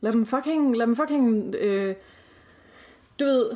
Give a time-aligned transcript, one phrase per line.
[0.00, 1.94] Lad dem fucking, lad dem fucking, øh,
[3.20, 3.50] du ved,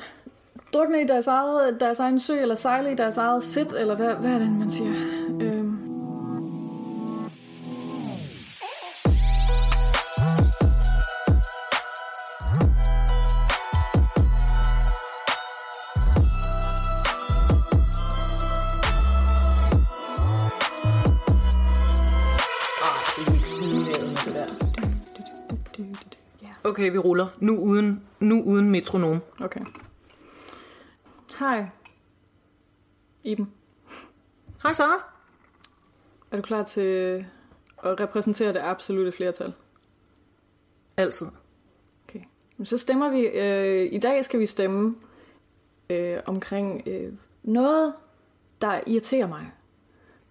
[0.75, 4.15] drukne i deres, eget, deres egen sø, eller sejle i deres eget fedt, eller hvad,
[4.15, 4.93] hvad er det, man siger?
[5.41, 5.64] Øh,
[26.75, 27.27] Okay, vi ruller.
[27.39, 29.21] Nu uden, nu uden metronom.
[29.41, 29.61] Okay.
[31.39, 31.67] Hej.
[33.25, 33.53] Iben.
[34.63, 35.05] Hej Sara.
[36.33, 37.25] Er du klar til
[37.85, 39.53] at repræsentere det absolute flertal?
[40.97, 41.27] Altid.
[42.09, 42.21] Okay.
[42.65, 43.27] Så stemmer vi.
[43.27, 44.95] Øh, I dag skal vi stemme
[45.91, 47.13] øh, omkring øh,
[47.43, 47.95] noget,
[48.61, 49.53] der irriterer mig.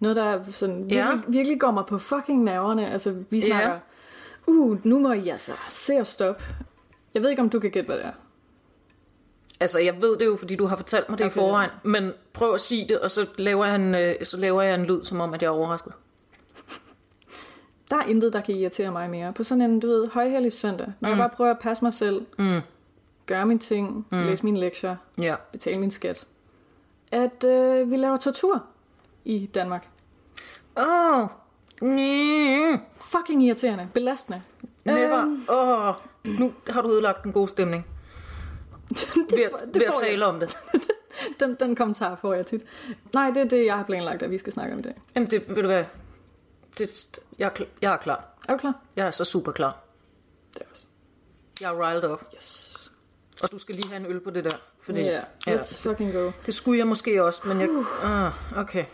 [0.00, 1.20] Noget, der sådan virkelig, Ja.
[1.28, 2.90] virkelig går mig på fucking nerverne.
[2.90, 3.78] Altså, vi Ja.
[4.46, 6.42] Uh, nu må I altså se og stop.
[7.14, 8.12] Jeg ved ikke, om du kan gætte, hvad det er.
[9.60, 11.34] Altså, jeg ved det jo, fordi du har fortalt mig det okay.
[11.36, 11.70] i forvejen.
[11.82, 14.84] Men prøv at sige det, og så laver, jeg en, øh, så laver jeg en
[14.84, 15.92] lyd, som om, at jeg er overrasket.
[17.90, 19.32] Der er intet, der kan irritere mig mere.
[19.32, 20.86] På sådan en, du ved, højhellig søndag.
[21.00, 21.10] Når mm.
[21.10, 22.60] jeg bare prøver at passe mig selv, Mm.
[23.26, 24.22] gøre mine ting, mm.
[24.22, 25.34] læse mine lektier, Ja.
[25.52, 26.26] betale min skat.
[27.12, 28.62] At øh, vi laver tortur
[29.24, 29.88] i Danmark.
[30.76, 31.18] Åh.
[31.22, 31.28] Oh.
[31.82, 32.78] Mm.
[33.00, 33.88] Fucking irriterende.
[33.94, 34.42] Belastende.
[34.84, 35.22] Never.
[35.22, 35.88] Øhm, Åh.
[35.88, 35.94] Oh.
[36.24, 37.86] Nu har du ødelagt den gode stemning.
[38.88, 38.96] det,
[39.32, 40.10] Ved, det ved at får jeg.
[40.10, 40.56] tale om det.
[41.40, 42.62] Den, den kommentar får jeg tit.
[43.14, 44.94] Nej, det er det, jeg har planlagt, at vi skal snakke om i dag.
[45.14, 45.84] Jamen, det, ved du hvad?
[46.78, 48.24] Det, jeg, er jeg er klar.
[48.48, 48.74] Er du klar?
[48.96, 49.78] Jeg er så super klar.
[50.54, 50.86] Det er også.
[51.60, 52.22] Jeg er riled up.
[52.34, 52.90] Yes.
[53.42, 54.56] Og du skal lige have en øl på det der.
[54.82, 56.30] Fordi, Yeah, ja, let's fucking go.
[56.46, 57.68] det skulle jeg måske også, men jeg...
[58.02, 58.84] Ah, okay.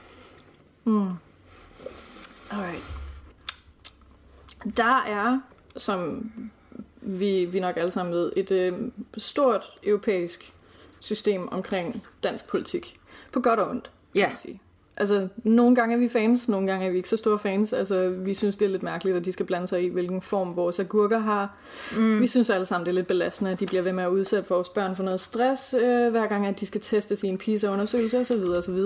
[2.50, 2.82] Alright.
[4.76, 5.40] Der er,
[5.76, 6.30] som
[7.00, 8.72] vi, vi nok alle sammen ved, et øh,
[9.16, 10.52] stort europæisk
[11.00, 13.00] system omkring dansk politik.
[13.32, 14.28] På godt og ondt, kan Ja.
[14.28, 14.60] man sige.
[14.96, 17.72] Altså, nogle gange er vi fans, nogle gange er vi ikke så store fans.
[17.72, 20.56] Altså, vi synes, det er lidt mærkeligt, at de skal blande sig i, hvilken form
[20.56, 21.54] vores agurker har.
[21.96, 22.20] Mm.
[22.20, 24.48] Vi synes alle sammen, det er lidt belastende, at de bliver ved med at udsætte
[24.48, 28.18] vores børn for noget stress, øh, hver gang, at de skal testes i en PISA-undersøgelse
[28.20, 28.42] osv.
[28.42, 28.78] osv.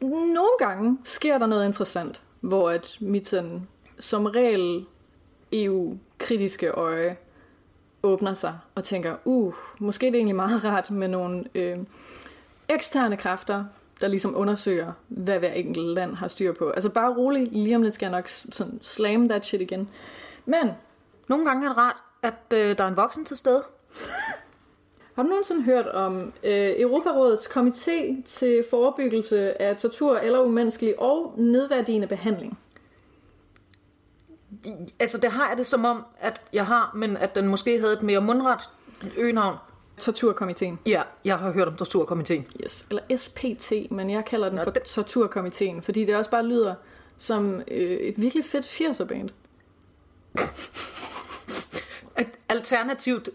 [0.00, 3.68] Nogle gange sker der noget interessant, hvor at mit sådan,
[3.98, 4.86] som regel
[5.52, 7.16] EU-kritiske øje
[8.02, 11.78] åbner sig og tænker, uh, måske er det egentlig meget rart med nogle øh,
[12.68, 13.64] eksterne kræfter,
[14.00, 16.70] der ligesom undersøger, hvad hver enkelt land har styr på.
[16.70, 19.88] Altså bare rolig, lige om lidt skal jeg nok sådan slam that shit igen.
[20.44, 20.70] Men
[21.28, 23.62] Nogle gange er det rart, at øh, der er en voksen til stede
[25.16, 31.34] har du nogensinde hørt om øh, Europarådets komité til forebyggelse af tortur eller umenneskelig og
[31.36, 32.58] nedværdigende behandling?
[34.98, 37.92] Altså, det har jeg det som om, at jeg har, men at den måske havde
[37.92, 38.60] et mere mundret
[39.16, 39.56] øgenavn.
[39.98, 40.78] Torturkomiteen.
[40.86, 42.46] Ja, jeg har hørt om torturkomiteen.
[42.64, 42.86] Yes.
[42.90, 46.74] Eller SPT, men jeg kalder den Nå, for det- Torturkomiteen, fordi det også bare lyder
[47.18, 49.28] som øh, et virkelig fedt 80'er-band.
[52.16, 53.28] At alternativt,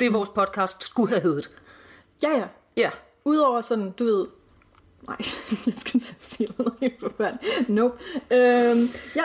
[0.00, 1.56] det vores podcast skulle have heddet.
[2.22, 2.46] Ja, ja.
[2.76, 2.90] Ja,
[3.24, 4.26] Udover sådan, du ved...
[5.02, 5.16] Nej,
[5.66, 7.68] jeg skal at sige noget helt forfærdeligt.
[7.68, 7.94] Nope.
[8.30, 9.24] Øhm, ja,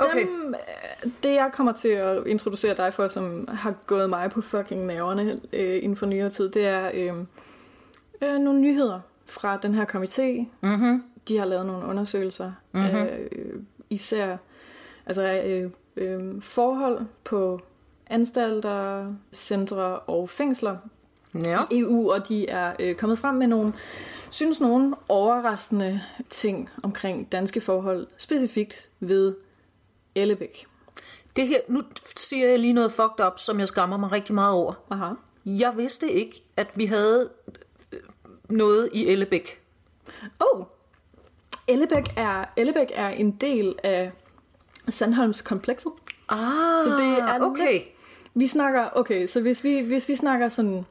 [0.00, 0.26] Okay.
[0.26, 4.40] dem, øh, det jeg kommer til at introducere dig for, som har gået mig på
[4.40, 7.14] fucking nerverne øh, inden for nyere tid, det er øh,
[8.22, 10.46] øh, nogle nyheder fra den her komité.
[10.60, 11.04] mm-hmm.
[11.28, 12.88] De har lavet nogle undersøgelser mm-hmm.
[12.96, 14.36] af øh, især
[15.06, 17.60] altså, øh, øh, forhold på
[18.10, 20.76] anstalter, centre og fængsler
[21.44, 21.60] ja.
[21.70, 23.72] i EU, og de er øh, kommet frem med nogle,
[24.30, 26.00] synes nogen, overraskende
[26.30, 29.34] ting omkring danske forhold, specifikt ved
[30.14, 30.66] Ellebæk.
[31.36, 31.82] Det her, nu
[32.16, 34.72] siger jeg lige noget fucked up, som jeg skammer mig rigtig meget over.
[34.90, 35.12] Aha.
[35.46, 37.30] Jeg vidste ikke, at vi havde
[37.92, 37.98] øh,
[38.50, 39.60] noget i Ellebæk.
[40.40, 40.64] Oh!
[41.68, 44.12] Ellebæk er, Ellebæk er en del af
[44.88, 45.92] Sandholms-komplekset.
[46.28, 46.38] Ah,
[46.84, 47.72] Så det er okay.
[47.72, 47.82] lidt-
[48.34, 50.84] Vi snakker, okay, så hvis vi, hvis vi snakker sådan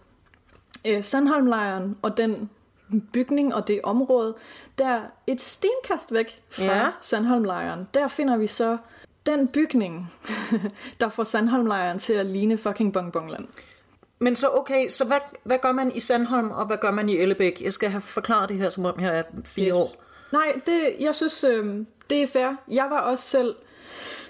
[0.88, 2.50] øh, Sandholmlejren og den
[3.14, 4.36] bygning og det område,
[4.78, 6.88] der et stenkast væk fra Ja.
[7.02, 8.78] Sandholmlejren, der finder vi så
[9.26, 10.12] den bygning,
[11.00, 13.48] der får Sandholmlejren til at ligne fucking Bongbongland.
[14.20, 17.18] Men så okay, så hvad, hvad gør man i Sandholm, og hvad gør man i
[17.18, 17.62] Ellebæk?
[17.62, 19.74] Jeg skal have forklaret det her, som om jeg er fire Yes.
[19.74, 20.04] år.
[20.32, 22.50] Nej, det, jeg synes, øh, det er fair.
[22.72, 23.56] Jeg var også selv,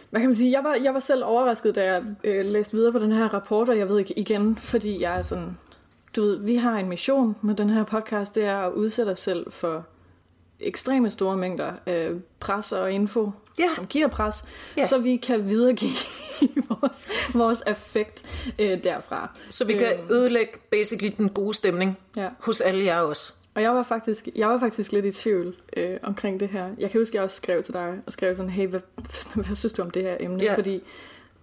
[0.09, 2.91] hvad kan man sige, jeg var, jeg var selv overrasket, da jeg øh, læste videre
[2.91, 5.57] på den her rapport, og jeg ved ikke igen, fordi jeg er sådan,
[6.15, 9.19] du ved, vi har en mission med den her podcast, det er at udsætte os
[9.19, 9.85] selv for
[10.59, 13.65] ekstreme store mængder af pres og info, Ja.
[13.75, 14.45] som giver pres,
[14.77, 14.85] Ja.
[14.85, 15.91] så vi kan videregive
[16.69, 18.23] vores, vores affekt
[18.59, 19.29] øh, derfra.
[19.49, 20.11] Så vi kan Øhm.
[20.11, 22.29] ødelægge basically den gode stemning Ja.
[22.39, 23.33] hos alle jer også.
[23.59, 26.69] Og jeg var faktisk, jeg var faktisk lidt i tvivl øh, omkring det her.
[26.77, 28.79] Jeg kan huske, at jeg også skrev til dig, og skrev sådan, hey, hvad,
[29.45, 30.43] hvad synes du om det her emne?
[30.43, 30.55] Ja.
[30.55, 30.81] Fordi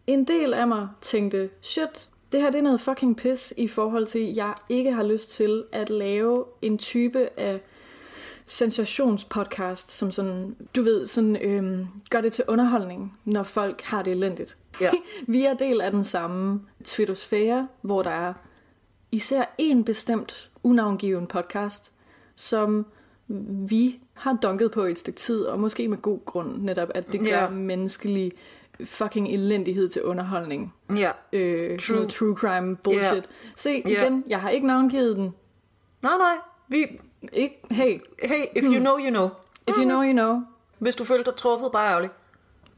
[0.07, 4.07] en del af mig tænkte, shit, det her det er noget fucking pis i forhold
[4.07, 7.61] til, at jeg ikke har lyst til at lave en type af
[8.47, 14.11] sensationspodcast, som sådan, du ved, sådan, øhm, gør det til underholdning, når folk har det
[14.11, 14.57] elendigt.
[14.81, 14.91] Ja.
[15.27, 18.35] Vi er del af den samme twittosfære, hvor der er
[19.13, 21.93] især en bestemt unavngiven podcast,
[22.37, 22.87] som
[23.69, 27.13] vi har dunket på i et stykke tid, og måske med god grund netop, at
[27.13, 27.49] det gør Ja.
[27.49, 28.33] menneskelig
[28.85, 30.75] fucking elendighed til underholdning.
[30.97, 31.11] Ja.
[31.33, 31.99] Øh, True.
[31.99, 32.07] true.
[32.09, 33.05] true crime bullshit.
[33.13, 33.23] Yeah.
[33.57, 35.35] Se, igen, jeg har ikke navngivet den.
[36.03, 36.35] Nej, nej.
[36.69, 36.87] Vi,
[37.33, 39.29] Ikke, hey, hey, if you know, you know.
[39.69, 40.41] if you know, you know.
[40.79, 42.13] Hvis du følte dig truffet, bare ærgerligt.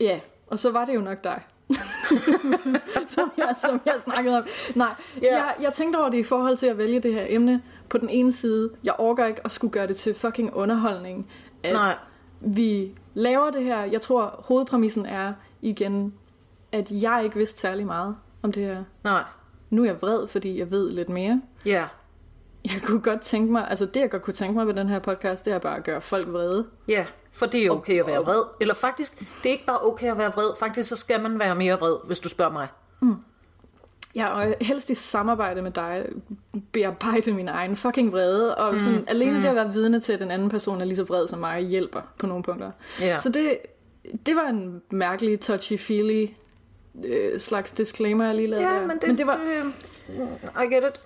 [0.01, 1.43] Ja, og så var det jo nok dig.
[3.15, 4.45] som, jeg, som jeg snakkede om.
[4.75, 5.33] Nej, yeah.
[5.33, 7.63] jeg, jeg tænkte over det i forhold til at vælge det her emne.
[7.89, 11.31] På den ene side, jeg orker ikke at skulle gøre det til fucking underholdning.
[11.63, 11.95] At Nej.
[12.41, 13.85] vi laver det her.
[13.85, 15.33] Jeg tror, hovedpræmissen er
[15.63, 16.15] igen,
[16.73, 18.85] at jeg ikke vidste særlig meget om det her.
[19.05, 19.23] Nej.
[19.71, 21.43] Nu er jeg vred, fordi jeg ved lidt mere.
[21.65, 21.85] Ja.
[22.65, 24.99] Jeg kunne godt tænke mig, altså det jeg godt kunne tænke mig ved den her
[24.99, 26.67] podcast, det er bare at gøre folk vrede.
[26.89, 28.43] Ja, for det er okay at være vred.
[28.61, 30.51] Eller faktisk, det er ikke bare okay at være vred.
[30.59, 32.69] Faktisk så skal man være mere vred, hvis du spørger mig.
[34.15, 36.07] Ja, og helst i samarbejde med dig
[36.73, 40.31] bearbejde min egen fucking vrede, og sådan, alene det at være vidne til, at den
[40.31, 42.71] anden person er lige så vred som mig, hjælper på nogle punkter.
[43.01, 43.19] Ja.
[43.19, 43.59] Så det,
[44.27, 46.31] det var en mærkelig touchy-feely
[47.05, 48.87] øh, slags disclaimer, jeg lige lavede Ja, der.
[48.87, 49.41] men det, men det var
[50.09, 51.01] øh, I get it.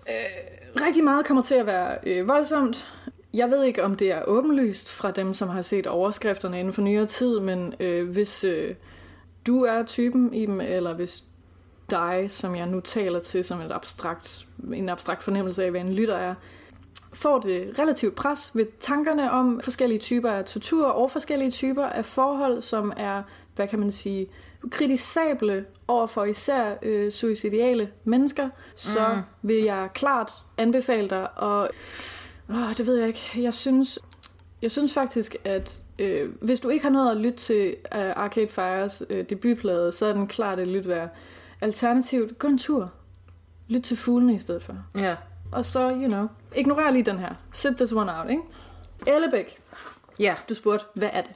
[0.83, 2.89] rigtig meget kommer til at være øh, voldsomt.
[3.35, 6.83] Jeg ved ikke, om det er åbenlyst fra dem, som har set overskrifterne inden for
[6.83, 8.75] nyere tid, men øh, hvis øh,
[9.47, 11.25] du er typen i dem, eller hvis
[11.91, 15.93] dig, som jeg nu taler til som et abstrakt, en abstrakt fornemmelse af, hvad en
[15.93, 16.35] lytter er,
[17.13, 22.05] får det relativt pres ved tankerne om forskellige typer af tortur og forskellige typer af
[22.05, 23.23] forhold, som er,
[23.55, 24.27] hvad kan man sige,
[24.71, 29.49] kritisable over for især øh, suicidiale mennesker, så mm.
[29.49, 31.69] vil jeg klart anbefale dig, og
[32.55, 33.99] åh, det ved jeg ikke, jeg synes,
[34.63, 38.49] jeg synes faktisk, at øh, hvis du ikke har noget at lytte til uh, Arcade
[38.49, 41.09] Fires øh, debutplade, så er den klart et lyt værd.
[41.61, 42.93] Alternativt, gå en tur.
[43.69, 44.77] Lyt til fuglene i stedet for.
[44.97, 45.17] Ja.
[45.53, 46.27] Og så, you know,
[46.57, 47.35] ignorer lige den her.
[47.53, 48.43] Sit this one out, ikke?
[49.07, 49.59] Ellebæk,
[50.19, 50.35] Ja.
[50.49, 51.31] du spurgte, hvad er det?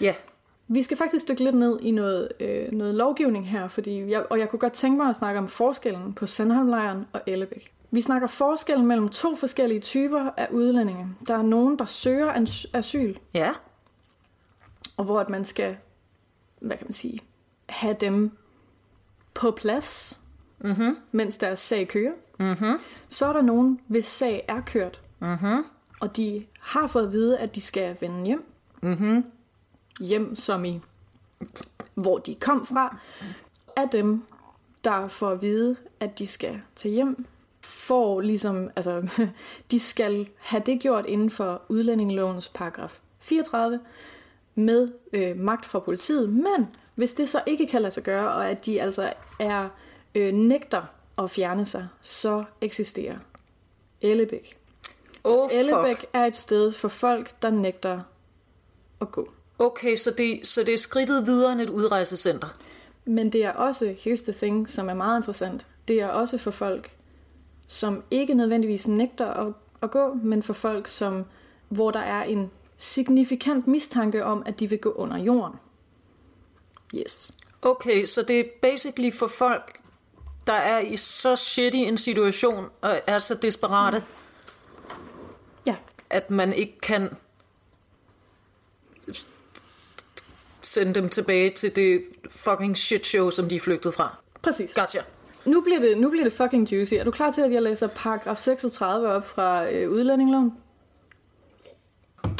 [0.00, 0.14] Ja.
[0.68, 4.38] Vi skal faktisk dykke lidt ned i noget, øh, noget lovgivning her, fordi jeg, og
[4.38, 7.72] jeg kunne godt tænke mig at snakke om forskellen på Sandholmlejren og Ellebæk.
[7.94, 11.08] Vi snakker forskellen mellem to forskellige typer af udlændinge.
[11.28, 13.52] Der er nogen, der søger asyl, Ja.
[14.96, 15.76] og hvor at man skal,
[16.60, 17.20] hvad kan man sige,
[17.68, 18.30] have dem
[19.34, 20.20] på plads,
[20.58, 20.96] mm-hmm.
[21.12, 22.12] mens deres sag kører.
[22.38, 22.78] Mm-hmm.
[23.08, 25.64] Så er der nogen, hvis sag er kørt, mm-hmm.
[26.00, 28.44] og de har fået at vide, at de skal vende hjem.
[28.82, 29.24] Mm-hmm.
[30.00, 30.80] Hjem som i,
[31.94, 32.96] hvor de kom fra,
[33.76, 34.22] af dem,
[34.84, 37.26] der får at vide, at de skal til hjem,
[37.86, 39.08] får ligesom, altså,
[39.70, 43.80] de skal have det gjort inden for udlændingelovens paragraf 34,
[44.54, 48.50] med øh, magt fra politiet, men hvis det så ikke kan lade sig gøre, og
[48.50, 49.68] at de altså er
[50.14, 50.82] øh, nægter
[51.18, 53.16] at fjerne sig, så eksisterer
[54.00, 54.58] Ellebæk.
[55.24, 55.58] Oh, fuck.
[55.58, 58.00] Ellebæk er et sted for folk, der nægter
[59.00, 59.28] at gå.
[59.58, 62.48] Okay, så det, så det er skridtet videre end et udrejsecenter.
[63.04, 66.50] Men det er også, here's the thing, som er meget interessant, det er også for
[66.50, 66.90] folk,
[67.66, 69.52] som ikke nødvendigvis nægter at,
[69.82, 71.24] at gå, men for folk, som,
[71.68, 75.56] hvor der er en signifikant mistanke om, at de vil gå under jorden.
[76.94, 77.32] Yes.
[77.62, 79.80] Okay, så det er basically for folk,
[80.46, 84.04] der er i så shitty en situation, og er så desperate,
[85.66, 85.76] Ja,
[86.10, 87.10] at man ikke kan
[90.62, 94.16] sende dem tilbage til det fucking shit show, som de er flygtet fra.
[94.42, 94.74] præcis.
[94.74, 95.00] Gotcha.
[95.46, 96.94] Nu bliver, det, nu bliver det fucking juicy.
[96.94, 100.52] Er du klar til, at jeg læser paragraf 36 op fra øh, udlændingeloven?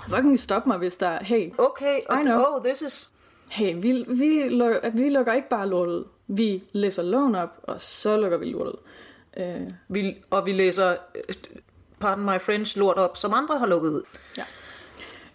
[0.08, 1.24] Fucking stop mig, hvis der er...
[1.24, 2.40] Hey, Okay, I know.
[2.48, 3.12] oh, this is...
[3.50, 6.04] hey vi, vi, lukker, vi lukker ikke bare lort ud.
[6.26, 8.78] Vi læser loven op, og så lukker vi lort ud.
[9.36, 11.34] Øh, Vi, og vi læser, øh,
[12.00, 14.02] pardon my French, lort op, som andre har lukket ud.
[14.38, 14.42] Ja.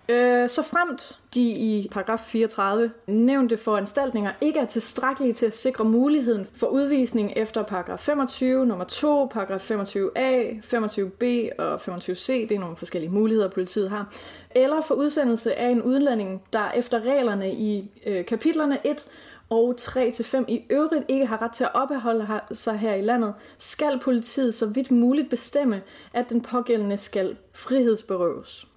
[0.10, 5.86] Øh, så fremt de i paragraf 34 nævnte foranstaltninger ikke er tilstrækkelige til at sikre
[5.86, 12.60] muligheden for udvisning efter paragraf 25, nummer 2, paragraf 25a, 25b og 25c, det er
[12.60, 14.14] nogle forskellige muligheder, politiet har,
[14.56, 19.06] eller for udsendelse af en udlænding, der efter reglerne i øh, kapitlerne 1
[19.50, 24.00] og 3-5 i øvrigt ikke har ret til at opholde sig her i landet, skal
[24.00, 25.82] politiet så vidt muligt bestemme,
[26.14, 28.68] at den pågældende skal frihedsberøves.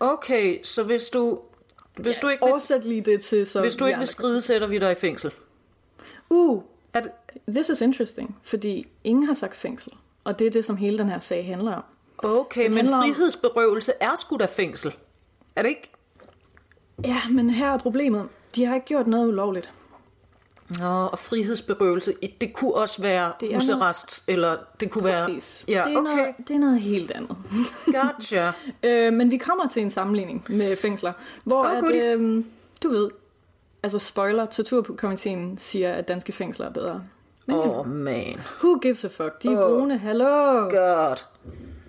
[0.00, 1.40] Okay, så hvis du...
[1.96, 3.60] Hvis ja, du ikke vil, oversæt lige det til, så...
[3.60, 5.32] Hvis du ikke vil skride, sætter vi dig i fængsel.
[6.30, 6.62] Uh,
[6.92, 7.10] er det...
[7.48, 9.92] this is interesting, fordi ingen har sagt fængsel.
[10.24, 11.82] Og det er det, som hele den her sag handler om.
[12.18, 14.96] Okay, den men frihedsberøvelse er sgu da fængsel.
[15.56, 15.90] Er det ikke?
[17.04, 18.28] Ja, men her er problemet.
[18.54, 19.72] De har ikke gjort noget ulovligt.
[20.68, 25.64] Nå, og frihedsberøvelse, det kunne også være husarrest, eller det kunne Præcis.
[25.68, 25.76] være...
[25.76, 26.10] Ja, det, er okay.
[26.16, 27.36] noget, det er noget helt andet.
[27.96, 28.52] Gotcha.
[28.82, 31.12] øh, men vi kommer til en sammenligning med fængsler,
[31.44, 32.44] hvor oh, at, øh,
[32.82, 33.10] du ved,
[33.82, 37.02] altså spoiler, torturkomiteen siger, at danske fængsler er bedre.
[37.48, 38.40] Åh, oh, man.
[38.62, 39.42] Who gives a fuck?
[39.42, 40.68] De er oh, brune, hallo.
[40.68, 41.16] God.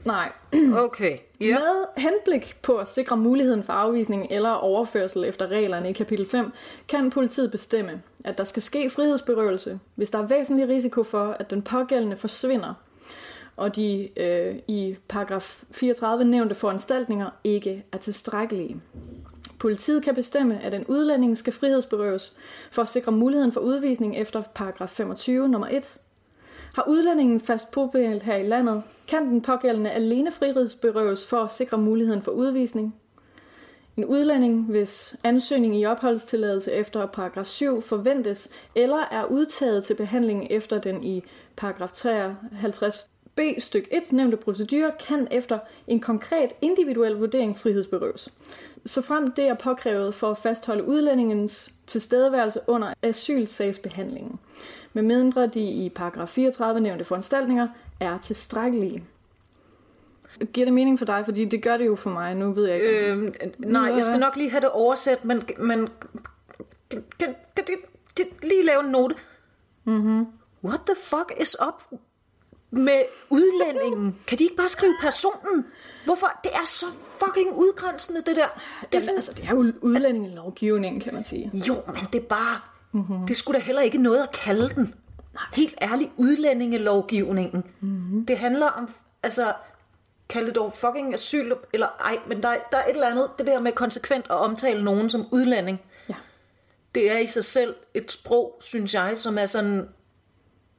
[0.06, 0.32] Nej.
[0.86, 1.18] Okay.
[1.42, 1.60] Yep.
[1.60, 6.52] Med henblik på at sikre muligheden for afvisning eller overførsel efter reglerne i kapitel 5,
[6.88, 11.50] kan politiet bestemme, at der skal ske frihedsberøvelse, hvis der er væsentlig risiko for, at
[11.50, 12.74] den pågældende forsvinder,
[13.58, 18.82] og de øh, i paragraf 34 nævnte foranstaltninger ikke er tilstrækkelige.
[19.60, 22.34] Politiet kan bestemme, at en udlænding skal frihedsberøves
[22.72, 26.00] for at sikre muligheden for udvisning efter paragraf 25 nummer 1
[26.78, 31.78] har udlændingen fast bopæl her i landet, kan den pågældende alene frihedsberøves for at sikre
[31.78, 32.96] muligheden for udvisning.
[33.98, 40.48] En udlænding, hvis ansøgning i opholdstilladelse efter paragraf 7 forventes eller er udtaget til behandling
[40.50, 41.24] efter den i
[41.56, 48.34] paragraf 53 B styk 1 nævnte procedure, kan efter en konkret individuel vurdering frihedsberøves.
[48.86, 54.40] Så frem det er påkrævet for at fastholde udlændingens tilstedeværelse under asylsagsbehandlingen
[54.94, 57.68] med mindre de i paragraf 34 nævnte foranstaltninger
[58.00, 59.04] er tilstrækkelige.
[60.54, 61.22] Giver det mening for dig?
[61.26, 62.36] Fordi det gør det jo for mig.
[62.36, 63.12] Nu ved jeg ikke.
[63.12, 65.88] Øh, nej, jeg skal nok lige have det oversat, men, men
[66.90, 67.66] kan, kan, kan,
[68.16, 69.16] kan lige lave en note.
[69.86, 70.26] Mm-hmm.
[70.64, 72.00] What the fuck is up
[72.72, 74.16] med udlændingen?
[74.28, 75.66] Kan de ikke bare skrive personen?
[76.06, 76.28] Hvorfor?
[76.44, 76.86] Det er så
[77.24, 78.34] fucking udgrænsende, det der.
[78.34, 81.52] Det er, Jamen, sådan, altså, det er jo udlændingelovgivning, kan man sige.
[81.68, 82.60] Jo, men det er bare
[82.92, 83.28] Mm-hmm.
[83.28, 84.94] Det skulle da heller ikke noget at kalde den.
[85.54, 87.64] Helt ærligt, udlændingelovgivningen.
[87.80, 88.26] Mm-hmm.
[88.26, 88.90] Det handler om,
[89.24, 89.54] altså,
[90.30, 93.48] kald det dog fucking asyl, eller ej, men der, der er et eller andet, det
[93.48, 95.82] der med konsekvent at omtale nogen som udlænding.
[96.10, 96.16] Ja.
[96.96, 99.90] Det er i sig selv et sprog, synes jeg, som er sådan,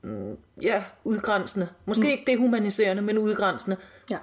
[0.03, 1.69] mm, ja, udgrænsende.
[1.85, 2.09] Måske mm.
[2.09, 3.77] ikke dehumaniserende, men udgrænsende.
[4.11, 4.19] Ja.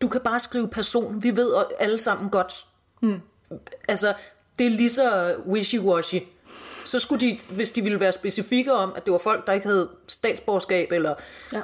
[0.00, 1.22] Du kan bare skrive person.
[1.22, 2.66] Vi ved alle sammen godt.
[3.02, 3.20] Mm.
[3.88, 4.14] Altså,
[4.58, 6.24] det er lige så wishy-washy
[6.84, 9.66] så skulle de, hvis de ville være specifikke om, at det var folk, der ikke
[9.66, 11.14] havde statsborgerskab, eller
[11.52, 11.62] ja.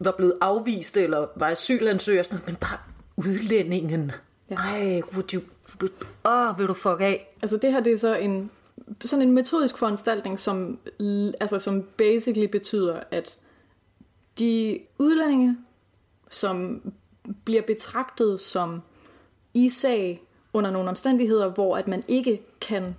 [0.00, 2.78] Var blevet afvist, eller var asylansøger, sådan, men bare
[3.16, 4.12] udlændingen.
[4.50, 4.54] Ja.
[4.54, 5.42] Ej, would you,
[6.24, 7.28] åh, oh, vil du fuck af?
[7.42, 8.50] Altså det her, det er så en,
[9.04, 10.78] sådan en metodisk foranstaltning, som,
[11.40, 13.36] altså, som basically betyder, at
[14.38, 15.56] de udlændinge,
[16.30, 16.82] som
[17.44, 18.82] bliver betragtet som
[19.54, 20.22] i sag
[20.52, 22.96] under nogle omstændigheder, hvor at man ikke kan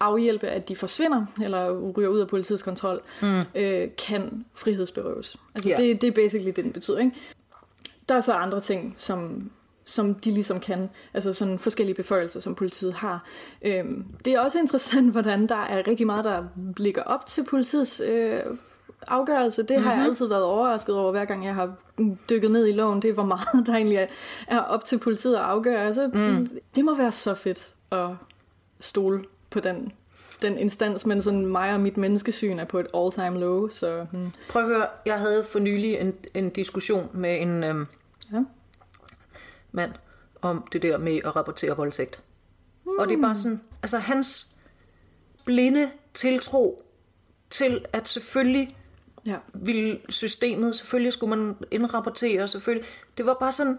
[0.00, 3.42] afhjælpe, at de forsvinder, eller ryger ud af politiets kontrol, mm.
[3.54, 5.36] øh, kan frihedsberøves.
[5.54, 5.82] Altså yeah.
[5.82, 6.98] det, det er basically det, den betyder.
[6.98, 7.12] Ikke?
[8.08, 9.50] Der er så andre ting, som,
[9.84, 13.24] som de ligesom kan, altså sådan forskellige beføjelser, som politiet har.
[13.62, 16.44] Øhm, det er også interessant, hvordan der er rigtig meget, der
[16.76, 18.40] ligger op til politiets øh,
[19.06, 19.62] afgørelse.
[19.62, 19.84] Det mm-hmm.
[19.84, 20.08] har jeg mhm.
[20.08, 21.74] altid været overrasket over, hver gang jeg har
[22.30, 23.02] dykket ned i loven.
[23.02, 24.06] Det er, hvor meget der egentlig er,
[24.46, 25.84] er op til politiet at afgøre.
[25.84, 26.50] Altså, mm.
[26.74, 28.08] Det må være så fedt at
[28.80, 29.24] stole
[29.56, 29.92] på den,
[30.42, 33.68] den instans, men sådan mig og mit menneskesyn er på et all-time low.
[33.68, 34.32] Så, hmm.
[34.48, 37.86] Prøv at høre, jeg havde for nylig en, en diskussion med en øhm,
[38.32, 38.44] ja.
[39.72, 39.92] mand
[40.42, 42.24] om det der med at rapportere voldtægt.
[42.82, 42.98] Hmm.
[42.98, 44.56] Og det er bare sådan, altså hans
[45.44, 46.82] blinde tiltro
[47.50, 48.76] til, at selvfølgelig
[49.26, 49.36] ja.
[49.54, 52.88] ville systemet, selvfølgelig skulle man indrapportere, selvfølgelig.
[53.16, 53.78] Det var bare sådan,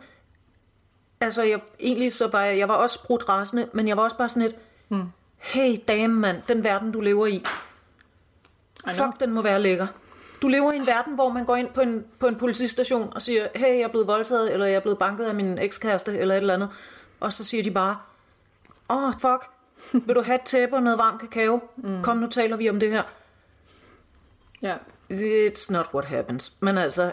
[1.21, 4.17] altså jeg, egentlig så var jeg, jeg var også brudt rasende, men jeg var også
[4.17, 4.55] bare sådan et,
[4.87, 7.45] hmm hey dame mand, den verden du lever i,
[8.87, 9.87] fuck den må være lækker.
[10.41, 13.21] Du lever i en verden, hvor man går ind på en, på en politistation og
[13.21, 16.35] siger, hey, jeg er blevet voldtaget, eller jeg er blevet banket af min ekskæreste, eller
[16.35, 16.69] et eller andet.
[17.19, 17.97] Og så siger de bare,
[18.89, 19.49] åh, oh, fuck,
[20.07, 21.59] vil du have et tæppe og noget varm kakao?
[21.77, 22.03] Mm.
[22.03, 23.03] Kom, nu taler vi om det her.
[24.61, 24.75] Ja.
[25.11, 26.53] It's not what happens.
[26.59, 27.11] Men altså,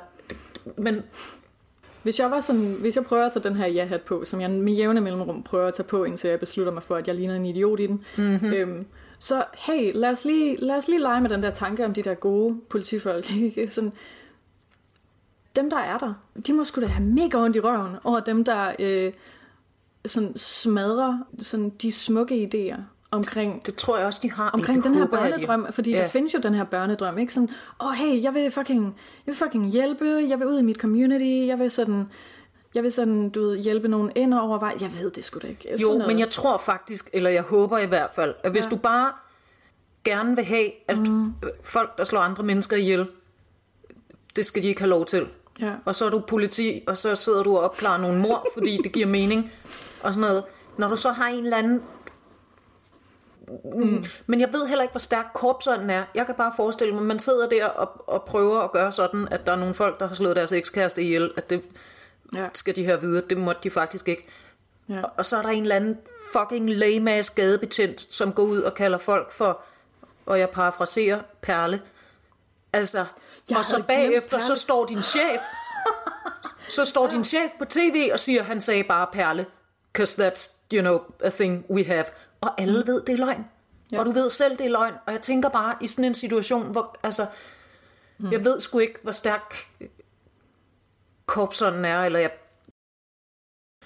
[0.77, 1.03] men
[2.05, 4.51] Hvis jeg var sådan, hvis jeg prøver at tage den her ja-hat på, som jeg
[4.51, 7.37] med jævne mellemrum prøver at tage på, indtil jeg beslutter mig for, at jeg ligner
[7.37, 8.53] en idiot i den, mm-hmm.
[8.53, 8.87] øhm,
[9.19, 12.03] så hey, lad os, lige, lad os lige lege med den der tanke om de
[12.03, 13.33] der gode politifolk.
[13.37, 13.71] Ikke?
[13.71, 13.93] Sådan,
[15.57, 16.15] dem, der er der,
[16.47, 19.13] de må sgu da have mega ondt i røven over dem, der øh,
[20.07, 22.81] sådan smadrer sådan de smukke idéer
[23.15, 23.67] omkring...
[23.67, 24.51] Det tror jeg også, de har.
[24.51, 25.99] Omkring den her børnedrøm, fordi ja.
[26.03, 27.35] der findes jo den her børnedrøm, ikke?
[27.35, 27.49] Sådan,
[27.81, 28.85] åh oh, hey, jeg vil fucking,
[29.27, 32.05] jeg vil fucking hjælpe, jeg vil ud i mit community, jeg vil sådan,
[32.75, 34.75] jeg vil sådan, du ved, hjælpe nogen ind over vej.
[34.81, 35.77] Jeg ved det sgu da ikke.
[35.83, 38.71] Jo, men jeg tror faktisk, eller jeg håber i hvert fald, at hvis ja.
[38.71, 39.13] du bare
[40.05, 41.33] gerne vil have, at mm.
[41.63, 43.07] folk, der slår andre mennesker ihjel,
[44.37, 45.27] det skal de ikke have lov til.
[45.61, 45.73] Ja.
[45.85, 48.93] Og så er du politi, og så sidder du og opklarer nogle mor, fordi det
[48.93, 49.53] giver mening,
[50.03, 50.45] og sådan noget.
[50.79, 51.83] Når du så har en eller anden
[53.75, 54.05] Mm.
[54.27, 56.05] Men jeg ved heller ikke, hvor stærk korpsånden er.
[56.15, 59.29] Jeg kan bare forestille mig, at man sidder der og, og prøver at gøre sådan,
[59.31, 61.63] at der er nogle folk, der har slået deres ekskæreste ihjel, at det
[62.35, 62.49] ja.
[62.55, 64.29] skal de her vide, det måtte de faktisk ikke.
[64.89, 65.03] Ja.
[65.03, 65.99] Og, og så er der en eller anden
[66.33, 69.61] fucking lame gadebetjent, som går ud og kalder folk for,
[70.27, 71.83] og jeg parafraserer, perle.
[72.73, 73.05] Altså,
[73.51, 75.41] jeg og så bagefter, så står din chef,
[76.69, 79.47] så står din chef på tv og siger, han sagde bare perle,
[79.93, 82.05] because that's, you know, a thing we have
[82.45, 82.87] og alle mm.
[82.87, 83.45] ved, det er løgn.
[83.93, 83.99] Ja.
[83.99, 84.95] Og du ved selv, det er løgn.
[85.07, 87.27] Og jeg tænker bare, i sådan en situation, hvor, altså,
[88.19, 88.33] mm.
[88.33, 89.55] jeg ved sgu ikke, hvor stærk
[91.27, 92.31] korpsånden er, eller jeg...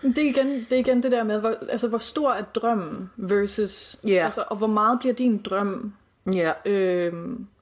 [0.03, 3.11] Det er, igen, det er igen det der med, hvor, altså, hvor stor er drømmen
[3.17, 4.25] versus, yeah.
[4.25, 5.93] altså, og hvor meget bliver din drøm
[6.35, 6.55] yeah.
[6.65, 7.13] øh,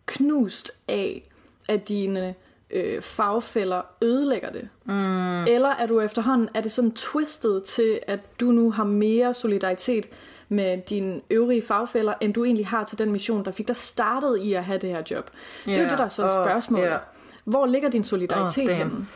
[0.07, 1.29] knust af,
[1.69, 2.35] at dine
[2.71, 4.69] øh, fagfælder ødelægger det?
[4.85, 5.45] Mm.
[5.45, 10.07] Eller er du efterhånden, er det sådan twistet til, at du nu har mere solidaritet
[10.49, 14.38] med dine øvrige fagfælder, end du egentlig har til den mission, der fik dig startet
[14.38, 15.12] i at have det her job.
[15.15, 15.25] Yeah.
[15.65, 16.81] Det er jo det, der er så et spørgsmål.
[16.81, 17.00] Yeah.
[17.45, 19.07] Hvor ligger din solidaritet oh, henne?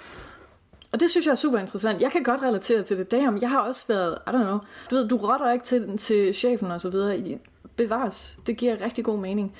[0.92, 2.02] Og det synes jeg er super interessant.
[2.02, 3.10] Jeg kan godt relatere til det.
[3.10, 4.58] Damn, jeg har også været, I don't know,
[4.90, 7.38] du ved, du rotter ikke til, til chefen og så videre.
[7.76, 8.38] Bevares.
[8.46, 9.54] Det giver rigtig god mening.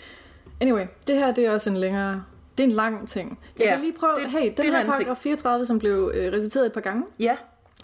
[0.61, 2.25] Anyway, det her det er også en længere
[2.59, 3.39] det er en lang ting.
[3.59, 6.33] Jeg ja, kan lige prøve, det, hey, den det her paragraf 34, som blev øh,
[6.33, 7.05] reciteret et par gange.
[7.19, 7.37] Ja.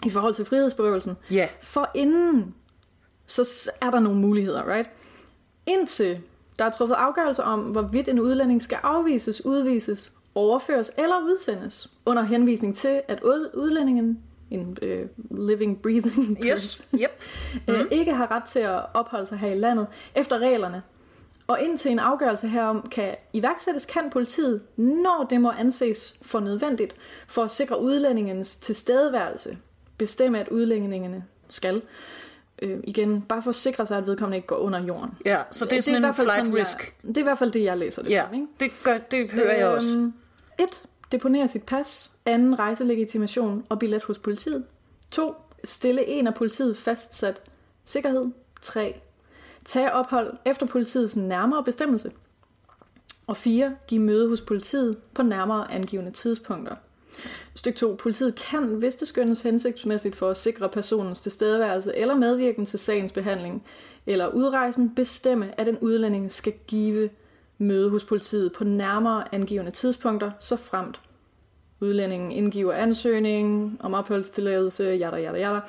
[0.05, 1.17] I forhold til frihedsberøvelsen.
[1.31, 1.47] Ja.
[1.61, 2.53] For inden
[3.27, 4.89] så er der nogle muligheder, right?
[5.65, 6.21] Indtil
[6.59, 12.23] der er truffet afgørelse om, hvorvidt en udlænding skal afvises, udvises, overføres eller udsendes, under
[12.23, 14.19] henvisning til, at udlændingen,
[14.51, 16.87] en uh, living, breathing yes.
[16.93, 16.99] yep.
[17.67, 17.81] mm-hmm.
[17.81, 20.81] uh, ikke har ret til at opholde sig her i landet efter reglerne.
[21.47, 26.95] Og indtil en afgørelse herom kan iværksættes, kan politiet, når det må anses for nødvendigt,
[27.27, 29.57] for at sikre udlændingens tilstedeværelse,
[29.97, 31.81] bestemme, at udlændingene skal
[32.61, 35.11] øh, igen, bare for at sikre sig, at vedkommende ikke går under jorden.
[35.25, 36.95] Ja, så det er sådan det er en flight sådan, risk.
[37.03, 38.33] Jeg, det er i hvert fald det, jeg læser det ja, som.
[38.33, 38.47] Ikke?
[38.59, 40.11] det, gør, det hører øhm, jeg også.
[40.59, 42.11] Et, deponere sit pas.
[42.25, 44.63] Anden, rejselegitimation og billet hos politiet.
[45.11, 47.41] To, stille en af politiet fastsat
[47.85, 48.25] sikkerhed.
[48.61, 49.01] Tre,
[49.65, 52.11] tage ophold efter politiets nærmere bestemmelse.
[53.27, 53.75] Og 4.
[53.87, 56.75] Giv møde hos politiet på nærmere angivende tidspunkter.
[57.55, 57.95] Styk 2.
[57.99, 63.11] Politiet kan, hvis det skønnes hensigtsmæssigt for at sikre personens tilstedeværelse eller medvirken til sagens
[63.11, 63.63] behandling
[64.05, 67.09] eller udrejsen, bestemme, at en udlænding skal give
[67.57, 71.01] møde hos politiet på nærmere angivende tidspunkter, så fremt
[71.79, 75.59] udlændingen indgiver ansøgning om opholdstilladelse, jada, jada, jada.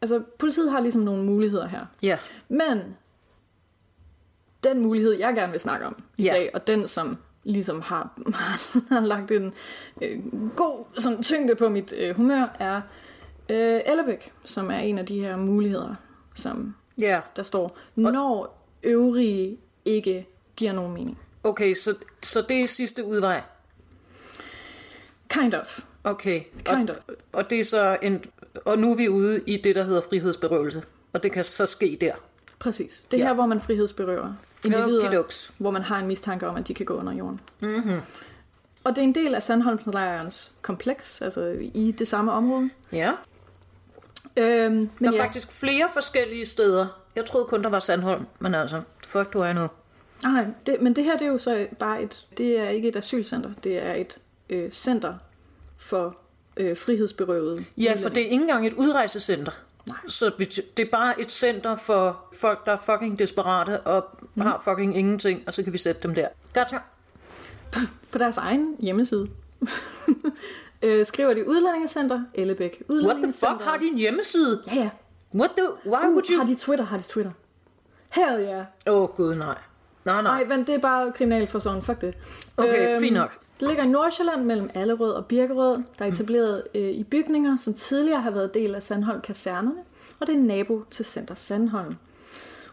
[0.00, 1.86] Altså, politiet har ligesom nogle muligheder her.
[2.02, 2.08] Ja.
[2.08, 2.18] Yeah.
[2.48, 2.96] Men
[4.64, 6.34] den mulighed, jeg gerne vil snakke om i yeah.
[6.36, 8.18] dag, og den, som ligesom har,
[8.88, 9.52] har lagt en
[10.02, 10.18] øh,
[10.56, 12.80] god sådan, tyngde på mit øh, humør, er
[13.48, 15.94] øh, Ellebæk, som er en af de her muligheder,
[16.34, 17.22] som yeah.
[17.36, 21.18] der står, når øvrige ikke giver nogen mening.
[21.42, 23.42] Okay, så, så det er sidste udvej?
[25.28, 25.80] Kind of.
[26.04, 26.40] Okay.
[26.64, 27.14] Kind og, of.
[27.32, 28.24] Og, det er så en,
[28.64, 30.82] og nu er vi ude i det, der hedder frihedsberøvelse.
[31.12, 32.12] Og det kan så ske der.
[32.58, 33.06] Præcis.
[33.10, 33.26] Det er ja.
[33.26, 36.94] her, hvor man frihedsberøver individer, hvor man har en mistanke om, at de kan gå
[36.94, 37.40] under jorden.
[37.60, 38.00] Mm-hmm.
[38.84, 42.70] Og det er en del af Sandholmslejrens kompleks, altså i det samme område.
[42.92, 43.12] Ja.
[44.36, 45.24] Øhm, men der er ja.
[45.24, 46.86] faktisk flere forskellige steder.
[47.16, 49.68] Jeg troede kun, der var Sandholm, men altså, fuck du er nu.
[50.22, 52.96] Nej, det, men det her det er jo så bare et, det er ikke et
[52.96, 54.18] asylcenter, det er et
[54.50, 55.14] øh, center
[55.78, 56.16] for
[56.56, 57.64] øh, frihedsberøvede.
[57.76, 59.52] Ja, for det er ikke engang et udrejsecenter.
[59.86, 59.96] Nej.
[60.08, 60.30] Så
[60.76, 64.46] det er bare et center for folk, der er fucking desperate og mm.
[64.46, 66.28] har fucking ingenting, og så kan vi sætte dem der.
[66.54, 66.78] Gotcha.
[68.10, 69.28] På deres egen hjemmeside.
[70.82, 72.82] øh, skriver de udlændingecenter, Ellebæk.
[72.90, 74.62] What the fuck, har de en hjemmeside?
[74.66, 74.90] Ja, ja.
[75.34, 76.38] What the, why uh, would you...
[76.38, 77.32] Har de Twitter, har de Twitter.
[78.10, 78.64] Hell yeah.
[78.86, 79.58] Åh oh, gud, nej.
[80.04, 80.44] Nej, nej.
[80.44, 82.14] Nej, men det er bare kriminalforsorgen, fuck det.
[82.56, 83.38] Okay, øhm, fint nok.
[83.60, 87.74] Det ligger i Nordsjælland mellem Allerød og Birkerød, der er etableret øh, i bygninger, som
[87.74, 89.80] tidligere har været del af Sandholm Kasernerne,
[90.20, 91.96] og det er nabo til Center Sandholm.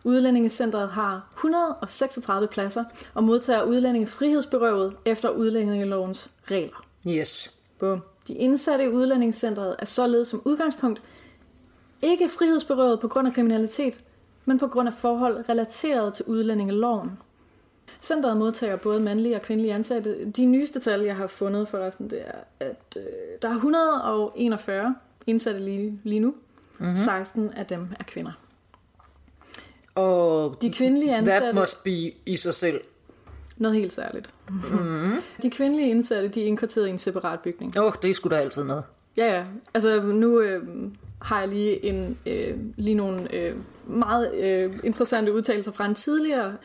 [0.06, 6.86] Udlændingecentret har 136 pladser og modtager udlændinge frihedsberøvet efter udlændingelovens regler.
[7.08, 7.54] Yes.
[7.80, 8.04] Bum.
[8.28, 11.02] De indsatte i udlændingscentret er således som udgangspunkt
[12.02, 14.04] ikke frihedsberøvet på grund af kriminalitet,
[14.46, 17.12] men på grund af forhold relateret til udlændingeloven.
[18.02, 20.32] Centeret modtager både mandlige og kvindelige ansatte.
[20.32, 23.04] De nyeste tal, jeg har fundet forresten, det er, at øh,
[23.42, 24.96] der er 141
[25.28, 26.34] indsatte lige, lige nu.
[26.78, 26.96] Mm-hmm.
[26.96, 28.32] 16 af dem er kvinder.
[29.96, 31.46] Og De kvindelige ansatte...
[31.46, 32.82] that must be i sig selv.
[33.58, 34.30] Noget helt særligt.
[34.50, 35.14] Mm-hmm.
[35.42, 37.80] De kvindelige indsatte, de er indkvarteret i en separat bygning.
[37.80, 38.84] Åh, oh, det sgu da altid noget.
[39.18, 39.46] Ja, ja.
[39.74, 40.64] Altså nu øh,
[41.22, 43.56] har jeg lige, en, øh, lige nogle øh,
[43.88, 46.58] meget øh, interessante udtalelser fra en tidligere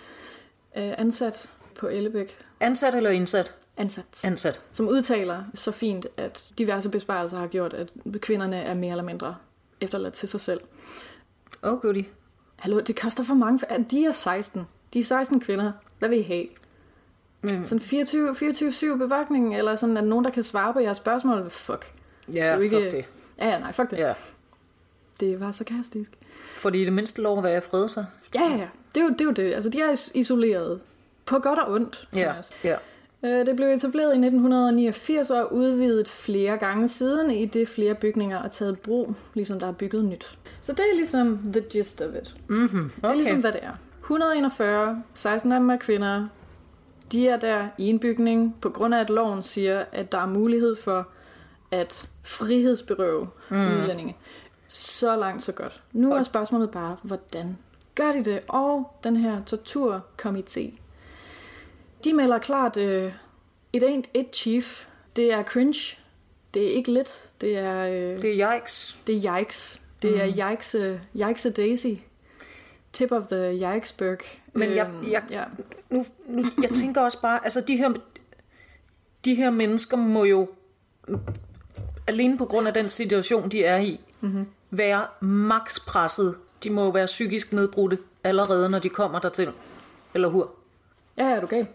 [0.76, 2.38] øh, ansat på Ellebæk.
[2.60, 3.54] Ansat eller indsat?
[3.76, 4.04] Ansat.
[4.24, 4.60] Ansat.
[4.72, 7.88] Som udtaler så fint, at diverse besparelser har gjort, at
[8.20, 9.36] kvinderne er mere eller mindre
[9.80, 10.60] efterladt til sig selv.
[11.62, 12.04] Åh, oh, goodie.
[12.60, 13.58] Hallo, det koster for mange.
[13.58, 14.66] for- De er 16.
[14.94, 15.72] De er 16 kvinder.
[15.98, 16.46] Hvad vil I have?
[17.42, 17.66] Mm.
[17.66, 21.50] Sådan 24 24-7 bevogtning, eller sådan, at nogen, der kan svare på jeres spørgsmål?
[21.50, 21.94] Fuck.
[22.32, 23.08] Ja, fuck ikke- det.
[23.38, 23.98] Ja, ja, nej, fuck det.
[23.98, 24.12] Ja.
[25.20, 26.10] Det var sarkastisk.
[26.56, 28.06] Fordi i det mindste lov at være fred sig.
[28.34, 28.68] Ja, ja, ja.
[28.94, 29.20] Det er jo det.
[29.20, 29.54] Er jo det.
[29.54, 30.80] Altså, de er is- isoleret.
[31.26, 32.08] På godt og ondt.
[32.14, 32.52] Ja, også.
[32.64, 32.76] ja.
[33.24, 37.94] Øh, Det blev etableret i 1989 og er udvidet flere gange siden, i det flere
[37.94, 40.38] bygninger er taget brug, ligesom der er bygget nyt.
[40.60, 42.36] Så det er ligesom the gist of it.
[42.48, 42.90] Mm-hmm.
[42.96, 43.16] Det er Okay.
[43.16, 43.72] ligesom, hvad det er.
[44.00, 46.26] 141, 16 af dem er kvinder.
[47.12, 50.26] De er der i en bygning, på grund af, at loven siger, at der er
[50.26, 51.08] mulighed for
[51.70, 53.56] at frihedsberøve mm.
[53.56, 54.16] udlændinge.
[54.68, 55.82] Så langt, så godt.
[55.92, 57.58] Nu er spørgsmålet bare, hvordan
[57.94, 58.40] gør de det?
[58.48, 60.79] Og den her torturkomité,
[62.04, 63.12] de melder klart, øh,
[63.72, 64.86] it ain't it, chief.
[65.16, 65.96] Det er cringe.
[66.54, 67.08] Det er ikke lidt.
[67.40, 68.98] Det er, øh, Det er yikes.
[69.06, 69.82] det er yikes.
[70.02, 71.86] Det er yikes, uh, yikes a daisy.
[72.92, 74.18] Tip of the yikesberg.
[74.52, 75.44] Men jeg- Øhm, jeg- ja.
[75.90, 77.92] Nu, nu, jeg tænker også bare, altså de her,
[79.24, 80.48] de her mennesker må jo,
[82.06, 84.46] alene på grund af den situation, de er i, mm-hmm.
[84.70, 86.36] være max presset.
[86.64, 89.52] De må jo være psykisk nedbrudte allerede, når de kommer dertil.
[90.14, 90.50] Eller hur?
[91.16, 91.66] ja, ja, er du gal?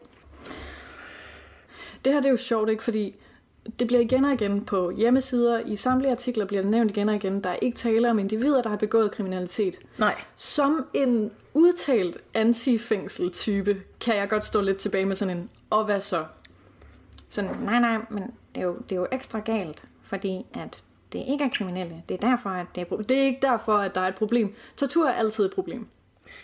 [2.06, 2.84] Det her det er jo sjovt, ikke?
[2.84, 3.16] Fordi
[3.80, 5.60] det bliver igen og igen på hjemmesider.
[5.60, 7.44] I samtlige artikler bliver det nævnt igen og igen.
[7.44, 9.76] Der er ikke tale om individer, der har begået kriminalitet.
[9.98, 10.16] Nej.
[10.36, 16.02] Som en udtalt anti-fængsel-type, kan jeg godt stå lidt tilbage med sådan en, og hvad
[16.02, 16.26] så?
[17.30, 18.24] Sådan, nej, nej, men
[18.56, 22.04] det er jo, det er jo ekstra galt, fordi at det ikke er kriminelle.
[22.10, 24.16] Det er derfor, at det er, pro- det er ikke derfor, at der er et
[24.16, 24.54] problem.
[24.78, 25.88] Tortur er altid et problem.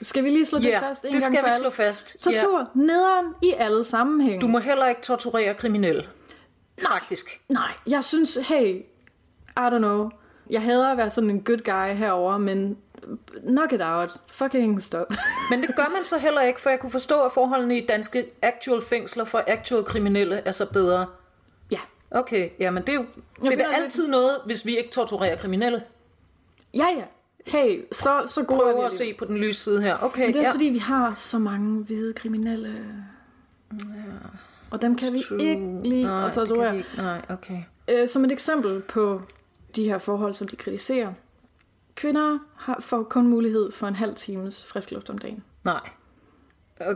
[0.01, 2.21] Skal vi lige slå det fast en det gang skal vi slå fast.
[2.21, 2.65] Tortur, ja.
[2.73, 4.39] nederen i alle sammenhænge.
[4.39, 6.07] Du må heller ikke torturere kriminelle.
[6.91, 7.41] Faktisk.
[7.49, 8.75] Nej, jeg synes, hey,
[9.57, 10.09] I don't know.
[10.49, 12.77] Jeg hader at være sådan en good guy herover, men
[13.47, 14.09] knock it out.
[14.27, 15.07] Fucking stop.
[15.49, 18.25] Men det gør man så heller ikke, for jeg kunne forstå, at forholdene i danske
[18.41, 21.05] actual fængsler for actual kriminelle er så bedre.
[21.71, 21.79] ja.
[22.11, 23.05] Okay, ja, men det er jo
[23.49, 25.83] det er altid noget, hvis vi ikke torturerer kriminelle.
[26.73, 27.03] Ja, ja.
[27.45, 29.97] Hey, så, så gode er vi Prøv at se på den lyse side her.
[30.03, 30.53] Okay, Men det er ja.
[30.53, 33.05] fordi, vi har så mange hvide kriminelle.
[34.71, 35.43] Og dem kan vi True.
[35.43, 36.37] ikke lide Nej, at
[36.75, 36.85] ikke.
[36.97, 37.63] Nej, okay.
[37.87, 39.21] Øh, som et eksempel på
[39.75, 41.13] de her forhold, som de kritiserer.
[41.95, 45.43] Kvinder har, får kun mulighed for en halv times frisk luft om dagen.
[45.63, 45.89] Nej.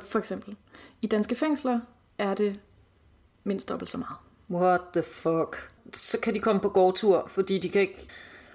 [0.02, 0.56] For eksempel.
[1.02, 1.80] I danske fængsler
[2.18, 2.60] er det
[3.44, 4.18] mindst dobbelt så meget.
[4.50, 5.70] What the fuck?
[5.94, 8.08] Så kan de komme på gårdtur, fordi de kan ikke...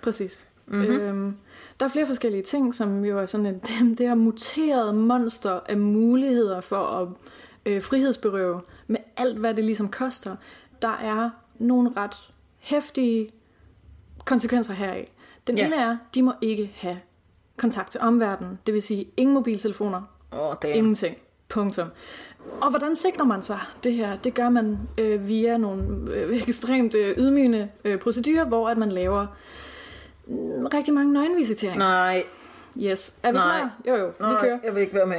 [0.03, 0.47] Præcis.
[0.67, 1.01] Mm-hmm.
[1.01, 1.37] Øhm,
[1.81, 3.63] der er flere forskellige ting, som jo er sådan et,
[3.99, 7.09] det her muterede monster af muligheder for at
[7.67, 10.37] øh, frihedsberøve med alt, hvad det ligesom koster.
[10.83, 12.17] Der er nogle ret
[12.59, 13.31] hæftige
[14.25, 15.11] konsekvenser heraf.
[15.47, 15.67] Den Ja.
[15.67, 16.99] ene er, de må ikke have
[17.57, 18.59] kontakt til omverdenen.
[18.67, 20.75] Det vil sige, ingen mobiltelefoner, oh, damn.
[20.77, 21.17] Ingenting.
[21.49, 21.89] Punktum.
[22.61, 24.17] Og hvordan sikrer man sig det her?
[24.17, 28.93] Det gør man øh, via nogle øh, ekstremt øh, ydmygende øh, procedurer, hvor at man
[28.93, 29.27] laver
[30.75, 31.79] rigtig mange nøgenvisiteringer.
[31.79, 32.25] Nej,
[32.79, 33.15] Yes.
[33.23, 33.59] Er vi Nej.
[33.59, 33.73] klar?
[33.89, 34.07] Jo, jo.
[34.07, 34.59] Vi nej, kører.
[34.65, 35.17] jeg vil ikke være med.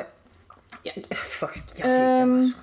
[0.86, 2.30] Ja, fuck, jeg vil ikke være Øhm.
[2.30, 2.44] med.
[2.50, 2.56] så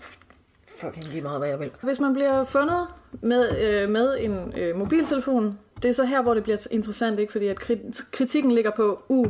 [0.80, 1.70] Fucking lige meget, hvad jeg vil.
[1.82, 2.86] Hvis man bliver fundet
[3.22, 7.32] med, øh, med en øh, mobiltelefon, det er så her, hvor det bliver interessant, ikke?
[7.32, 9.26] fordi at krit- kritikken ligger på, uh,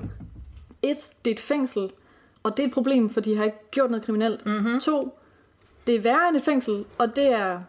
[0.82, 1.90] et, det er et fængsel,
[2.42, 4.46] og det er et problem, for de har ikke gjort noget kriminelt.
[4.46, 4.80] Mm-hmm.
[4.80, 5.18] To,
[5.86, 7.60] det er værre end et fængsel, og det er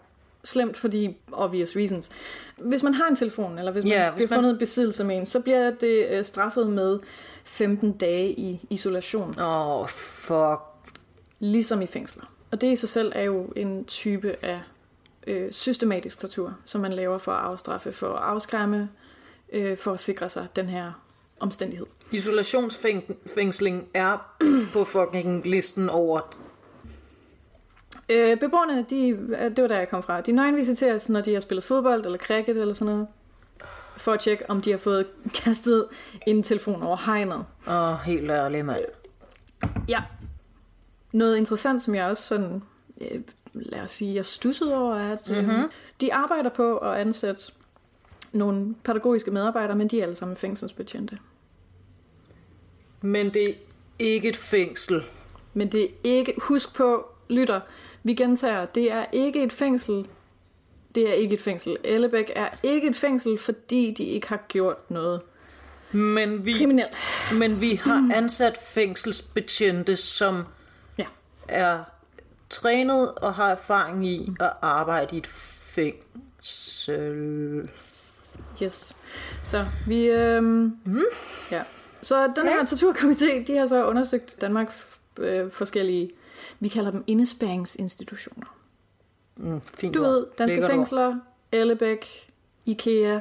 [0.43, 2.11] slemt, fordi obvious reasons.
[2.61, 5.17] Hvis man har en telefon, eller hvis man Ja, hvis bliver man- fundet besiddelse med
[5.17, 6.99] en, så bliver det øh, straffet med
[7.43, 10.59] 15 dage i isolation, Åh, oh, fuck.
[11.39, 12.23] ligesom i fængsler.
[12.51, 14.59] Og det i sig selv er jo en type af
[15.27, 18.89] øh, systematisk tortur, som man laver for at afstraffe, for at afskræmme,
[19.53, 20.91] øh, for at sikre sig den her
[21.39, 21.85] omstændighed.
[22.11, 24.35] Isolationsfængsling er
[24.73, 26.35] på fucking listen over...
[28.09, 31.63] Øh, beboerne, de, det var der jeg kom fra, de nøgenvisiteres, når de har spillet
[31.63, 33.07] fodbold eller cricket eller sådan noget,
[33.97, 35.07] for at tjekke, om de har fået
[35.43, 35.87] kastet
[36.27, 37.45] en telefon over hegnet.
[37.67, 38.83] Åh, oh, helt ærligt, mand.
[39.89, 40.01] Ja.
[41.11, 42.63] Noget interessant, som jeg også sådan,
[43.01, 43.21] øh,
[43.53, 45.63] lad os sige, jeg stussede over, er, at mm-hmm.
[46.01, 47.43] de arbejder på at ansætte
[48.31, 51.17] nogle pædagogiske medarbejdere, men de er alle sammen fængselsbetjente.
[53.01, 53.53] Men det er
[53.99, 55.03] ikke et fængsel.
[55.53, 57.61] Men det er ikke, husk på, lytter,
[58.03, 60.07] vi gentager, det er ikke et fængsel.
[60.95, 61.77] Det er ikke et fængsel.
[61.83, 65.21] Ellebæk er ikke et fængsel, fordi de ikke har gjort noget
[65.91, 66.95] men vi, kriminelt.
[67.33, 70.43] Men vi har ansat fængselsbetjente, som
[70.99, 71.05] Ja.
[71.47, 71.79] er
[72.49, 75.27] trænet og har erfaring i at arbejde i et
[76.47, 77.69] fængsel.
[78.63, 78.95] Yes.
[79.43, 80.05] Så vi...
[80.05, 81.01] Øhm, Mm.
[81.51, 81.63] Ja.
[82.01, 84.73] Så den her torturkomité, de har så undersøgt Danmark
[85.17, 86.11] øh, forskellige,
[86.59, 88.55] vi kalder dem indespæringsinstitutioner.
[89.37, 90.77] Mm, fint Du ved, danske Lækkert ord.
[90.77, 91.15] fængsler,
[91.51, 92.31] Ellebæk,
[92.65, 93.15] Ikea.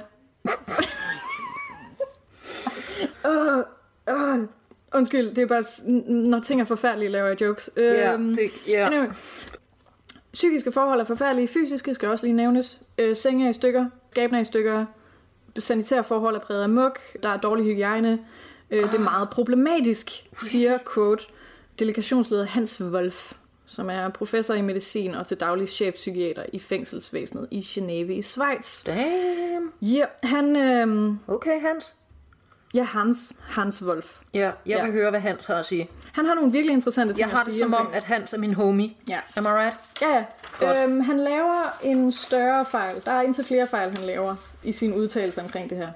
[3.25, 3.59] uh,
[4.13, 4.39] uh,
[4.95, 7.71] undskyld, det er bare, når ting er forfærdelige, laver jeg jokes.
[7.77, 8.87] Ja, Øhm, det, ja.
[8.87, 9.09] Anyway.
[10.33, 12.81] Psykiske forhold er forfærdelige, fysiske skal også lige nævnes.
[12.99, 14.87] Øh, senge er i stykker, skabene er i stykker,
[15.59, 18.19] sanitære forhold er præget af muk, der er dårlig hygiejne.
[18.71, 21.25] Øh, det er meget problematisk, siger quote,
[21.79, 23.33] delegationsleder Hans Wolf,
[23.67, 28.85] som er professor i medicin og til daglig chefpsykiater i fængselsvæsenet i Geneve i Schweiz.
[28.85, 29.73] Damn.
[29.83, 31.95] Ja, han, øh, Okay, Hans.
[32.75, 34.19] ja, Hans, Hans Wolf.
[34.35, 34.83] Ja, jeg Ja.
[34.85, 35.89] vil høre, hvad Hans har at sige.
[36.13, 38.39] Han har nogle virkelig interessante ting Jeg har det sige som om, at Hans er
[38.39, 38.91] min homie.
[39.09, 39.21] Ja.
[39.37, 39.77] Am I right?
[40.03, 40.25] Ja,
[40.63, 40.85] ja.
[40.85, 43.03] Øhm, han laver en større fejl.
[43.05, 45.89] Der er indtil flere fejl, han laver i sin udtalelse omkring det her.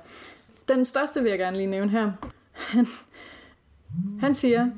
[0.69, 2.13] Den største vil jeg gerne lige nævne her.
[2.53, 2.87] Han,
[4.21, 4.69] han siger,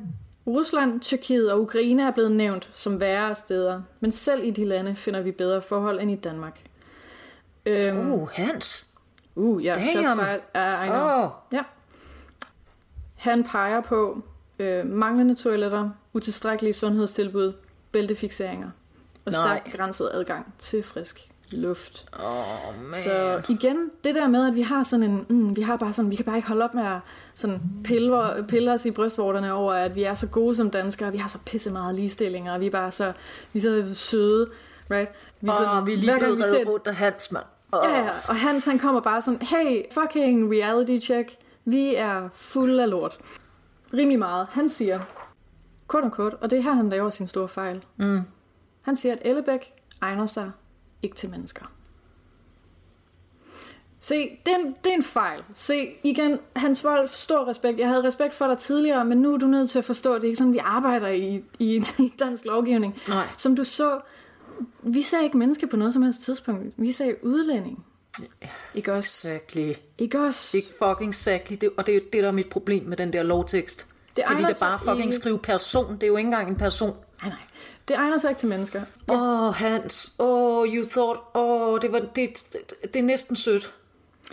[0.46, 4.96] Rusland, Tyrkiet og Ukraine er blevet nævnt som værre steder, men selv i de lande
[4.96, 6.60] finder vi bedre forhold end i Danmark.
[7.66, 8.90] Øhm, Uh, Hans.
[9.34, 10.40] uh ja, shots fired.
[10.80, 11.24] Uh, I know.
[11.24, 11.62] Åh, Ja.
[13.16, 14.22] Han peger på
[14.58, 17.52] øh, manglende toiletter, utilstrækkelige sundhedstilbud,
[17.92, 18.70] bæltefixeringer
[19.26, 22.06] og stærkt begrænset adgang til frisk luft.
[22.24, 22.94] oh, man.
[23.04, 26.10] Så igen, det der med, at vi har sådan en, mm, vi har bare sådan,
[26.10, 26.98] vi kan bare ikke holde op med at
[27.34, 31.18] sådan pille, pille os i brystvorterne over, at vi er så gode som danskere, vi
[31.18, 33.12] har så pisse meget ligestilling, og vi er bare så,
[33.52, 34.50] vi er så søde,
[34.90, 35.10] right?
[35.40, 37.44] Vi, Åh, sådan, vi er lige blevet ser- rundt af Hans, mand.
[37.72, 37.80] Oh.
[37.84, 42.78] Ja, ja, og Hans han kommer bare sådan, hey, fucking reality check, vi er fuld
[42.80, 43.18] af lort.
[43.94, 44.46] Rimelig meget.
[44.50, 45.00] Han siger,
[45.86, 47.84] kort og kort, og det er her, han laver sin store fejl.
[47.96, 48.20] Mm.
[48.82, 50.50] Han siger, at Ellebæk egner sig
[51.04, 51.64] ikke til mennesker.
[53.98, 55.40] Se, det er, en, det er en fejl.
[55.54, 57.80] Se, igen, Hans Wolf, stor respekt.
[57.80, 60.22] Jeg havde respekt for dig tidligere, men nu er du nødt til at forstå, at
[60.22, 62.98] det er ikke sådan, vi arbejder i, i, i dansk lovgivning.
[63.08, 63.26] Nej.
[63.36, 64.00] Som du så,
[64.82, 66.74] vi sagde ikke menneske på noget som helst tidspunkt.
[66.76, 67.84] Vi sagde udlænding.
[68.74, 69.28] Ikke også?
[69.28, 69.72] Exactly.
[69.98, 70.56] Ikke også?
[70.56, 71.56] Ikke fucking exactly.
[71.60, 73.86] Det, og det er jo det, der er mit problem med den der lovtekst.
[74.16, 75.14] Det Fordi det er bare fucking ikke.
[75.14, 75.94] skrive person.
[75.94, 76.96] Det er jo ikke engang en person.
[77.22, 77.38] Nej, nej.
[77.88, 78.80] Det egner sig ikke til mennesker.
[79.08, 79.48] Åh, ja.
[79.48, 80.14] oh, Hans.
[80.18, 81.20] Åh, oh, you thought.
[81.34, 82.16] Åh, oh, det, var, det,
[82.52, 83.74] det, det er næsten sødt.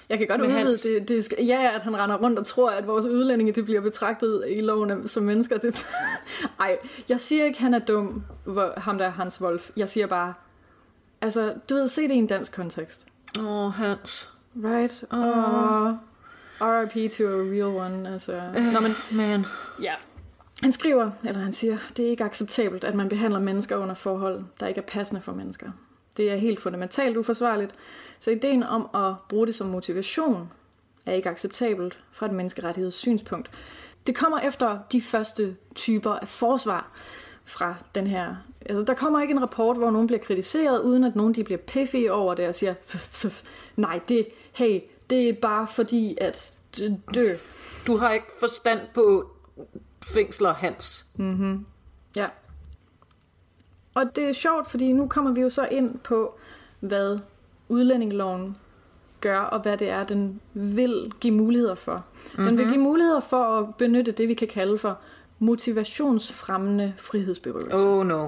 [0.09, 0.81] Jeg kan godt udvide Hans.
[0.81, 1.47] det, det.
[1.47, 5.07] Ja, at han render rundt og tror, at vores udlændinge det bliver betragtet i loven
[5.07, 5.57] som mennesker.
[5.57, 5.85] Det...
[6.59, 6.77] Ej,
[7.09, 9.69] jeg siger ikke, han er dum, hvor, ham der er Hans Wolf.
[9.77, 10.33] Jeg siger bare,
[11.21, 13.07] altså, du ved, se det i en dansk kontekst.
[13.39, 14.33] Åh, oh, Hans.
[14.55, 15.03] Right?
[15.11, 15.97] Og
[16.61, 18.13] RIP to a real one.
[18.13, 18.41] Altså.
[18.73, 19.45] Nå, men Man.
[19.81, 19.93] Ja.
[20.61, 24.43] Han skriver, eller han siger, det er ikke acceptabelt, at man behandler mennesker under forhold,
[24.59, 25.71] der ikke er passende for mennesker.
[26.17, 27.75] Det er helt fundamentalt uforsvarligt,
[28.19, 30.49] så ideen om at bruge det som motivation
[31.05, 33.49] er ikke acceptabelt fra et menneskerettighedssynspunkt.
[34.05, 36.91] Det kommer efter de første typer af forsvar
[37.45, 38.35] fra den her...
[38.65, 41.57] Altså, der kommer ikke en rapport, hvor nogen bliver kritiseret, uden at nogen de bliver
[41.57, 42.73] piffy over det og siger,
[43.75, 46.53] nej, det, hey, det er bare fordi, at
[47.15, 47.33] dø.
[47.87, 49.31] Du har ikke forstand på
[50.03, 51.05] fængsler, Hans.
[52.15, 52.27] Ja.
[53.93, 56.37] Og det er sjovt, fordi nu kommer vi jo så ind på,
[56.79, 57.19] hvad
[57.69, 58.57] udlændingeloven
[59.21, 62.05] gør, og hvad det er, den vil give muligheder for.
[62.25, 62.45] Mm-hmm.
[62.45, 64.99] Den vil give muligheder for at benytte det, vi kan kalde for
[65.39, 67.75] motivationsfremmende frihedsberøvelse.
[67.75, 68.05] Oh.
[68.05, 68.27] No.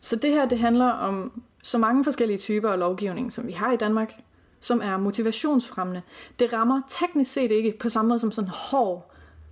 [0.00, 3.72] Så det her, det handler om så mange forskellige typer af lovgivning, som vi har
[3.72, 4.12] i Danmark,
[4.60, 6.02] som er motivationsfremmende.
[6.38, 9.07] Det rammer teknisk set ikke på samme måde som sådan hård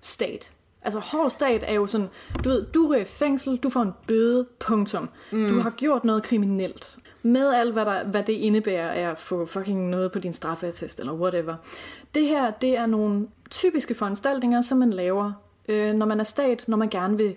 [0.06, 0.52] stat.
[0.82, 2.08] Altså hård stat er jo sådan,
[2.44, 5.08] du ved, du er i fængsel, du får en bøde, punktum.
[5.30, 5.48] Mm.
[5.48, 6.96] Du har gjort noget kriminelt.
[7.22, 11.00] med alt, hvad, der, hvad det indebærer af at få fucking noget på din straffeattest
[11.00, 11.54] eller whatever.
[12.14, 15.32] Det her, det er nogle typiske foranstaltninger, som man laver,
[15.68, 17.36] øh, når man er stat, når man gerne vil,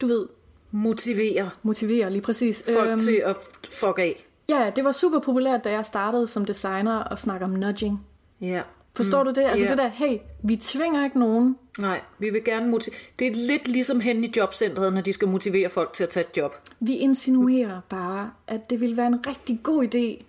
[0.00, 0.26] du ved,
[0.70, 2.70] Motivere motivere lige præcis.
[2.76, 3.36] folk Øhm, til at
[3.68, 4.24] fuck af.
[4.48, 8.06] Ja, det var super populært, da jeg startede som designer og snakke om nudging.
[8.40, 8.62] Ja.
[8.96, 9.46] Forstår mm, du det?
[9.46, 9.70] Altså ja.
[9.70, 11.56] det der, hey, vi tvinger ikke nogen.
[11.78, 13.00] Nej, vi vil gerne motivere.
[13.18, 16.26] Det er lidt ligesom hen i jobcentret, når de skal motivere folk til at tage
[16.30, 16.54] et job.
[16.80, 20.24] Vi insinuerer bare, at det ville være en rigtig god idé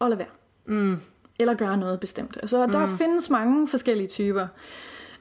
[0.00, 0.28] at lade være.
[0.66, 0.96] Mm.
[1.38, 2.36] Eller gøre noget bestemt.
[2.40, 2.98] Altså, der mm.
[2.98, 4.46] findes mange forskellige typer.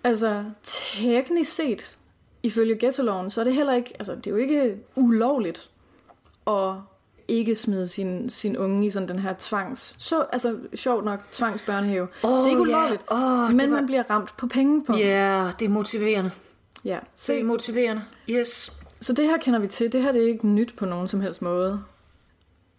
[0.03, 1.97] Altså, teknisk set,
[2.43, 5.69] ifølge ghettoloven, så er det heller ikke, altså, det er jo ikke ulovligt
[6.47, 6.73] at
[7.29, 9.95] ikke smide sin, sin unge i sådan den her tvangs...
[9.99, 12.07] Så, altså, sjovt nok, tvangsbørnehave.
[12.23, 14.93] Åh, det er ikke ulovligt, Åh, det men var- man bliver ramt på penge på.
[14.97, 16.31] Ja, det er motiverende.
[16.83, 16.99] ja.
[17.27, 18.01] Det er motiverende.
[18.29, 18.73] Yes.
[19.01, 19.91] Så det her kender vi til.
[19.91, 21.79] Det her det er ikke nyt på nogen som helst måde.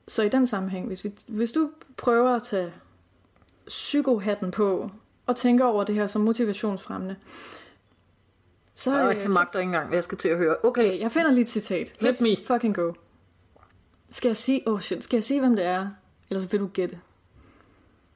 [0.08, 2.72] Så i den sammenhæng, hvis, vi, hvis du prøver at tage
[3.66, 4.90] psykohatten på
[5.26, 7.16] og tænker over det her som motivationsfremmende,
[8.74, 10.56] så, øh, jeg så magter ikke engang, hvad jeg skal til at høre.
[10.62, 11.92] Okay, okay, jeg finder lige et citat.
[12.02, 12.46] Let's me.
[12.46, 12.92] fucking go.
[14.11, 15.90] Skal jeg sige, oh shit, skal jeg sige, hvem det er?
[16.31, 17.01] Ellers vil du gætte.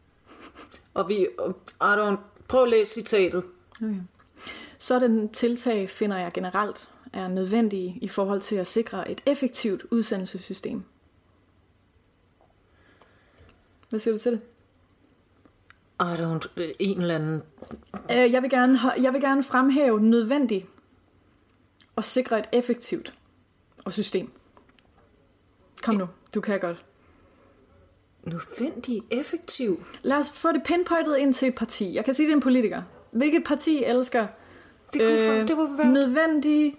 [0.94, 1.14] og vi...
[1.80, 2.16] I don't...
[2.48, 3.44] Prøv at læse citatet.
[3.82, 3.94] Okay.
[4.78, 10.84] Sådan tiltag finder jeg generelt er nødvendige i forhold til at sikre et effektivt udsendelsessystem.
[13.88, 14.40] Hvad siger du til det?
[16.00, 16.60] I don't...
[16.78, 17.42] En eller anden...
[18.10, 20.66] Øh, Jeg vil, gerne, jeg vil gerne fremhæve nødvendigt
[21.96, 23.14] og sikre et effektivt
[23.84, 24.32] og system.
[25.84, 26.84] Kom nu, du kan godt.
[28.22, 29.84] Nødvendig, effektiv.
[30.02, 31.94] Lad os få det pinpointet ind til et parti.
[31.94, 32.82] Jeg kan sige, det er en politiker.
[33.10, 34.26] Hvilket parti elsker
[34.92, 36.76] Det kunne øh, det kunne være nødvendigt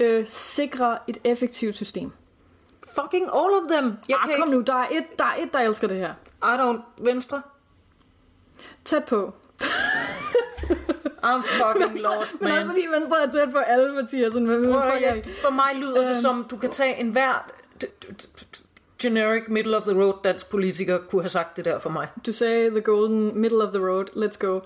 [0.00, 2.10] øh, sikre et effektivt system?
[3.02, 3.92] fucking all of them.
[4.08, 4.56] Jeg Ah, kan kom ikke...
[4.58, 6.14] nu, der er, et, der er et, der elsker det her.
[6.42, 6.80] I don't...
[7.04, 7.42] Venstre.
[8.84, 9.34] Tæt på.
[11.24, 12.66] I'm fucking lost, Men også man.
[12.66, 14.30] fordi Venstre er tæt på alle partier.
[14.30, 15.22] Sådan, hvad, Prøv høre, I?
[15.42, 16.14] for mig lyder det Øhm.
[16.14, 17.50] som, du kan tage en hver
[19.02, 22.08] generic middle of the road dansk politiker kunne have sagt det der for mig.
[22.26, 24.04] Du sagde the golden middle of the road.
[24.04, 24.60] Let's go.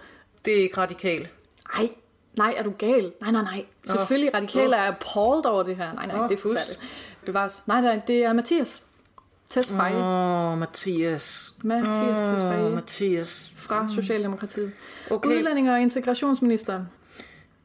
[0.45, 1.33] Det er ikke radikalt.
[1.75, 1.89] Ej,
[2.37, 3.13] nej, er du gal?
[3.21, 3.65] Nej, nej, nej.
[3.87, 5.93] Selvfølgelig, radikale er appalled over det her.
[5.93, 6.83] Nej, nej, Nå, det er fuldstændig.
[7.27, 7.63] Bevares.
[7.67, 8.83] Nej, nej, det er Mathias.
[9.49, 9.97] Tesfaye.
[9.97, 11.55] Åh, oh, Mathias.
[11.65, 13.53] Mathias Åh, Tesfaye Mathias.
[13.57, 14.73] fra Socialdemokratiet.
[15.11, 15.29] Okay.
[15.29, 16.85] Udlændinge- og integrationsminister.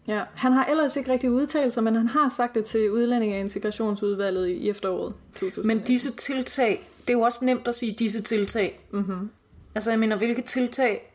[0.07, 3.35] Ja, han har ellers ikke rigtig udtalt sig, men han har sagt det til Udlændinge-
[3.35, 5.65] og integrationsudvalget i efteråret 2000.
[5.65, 8.79] Men disse tiltag, det er jo også nemt at sige disse tiltag.
[8.91, 9.29] Mm-hmm.
[9.75, 11.13] Altså jeg mener, hvilke tiltag,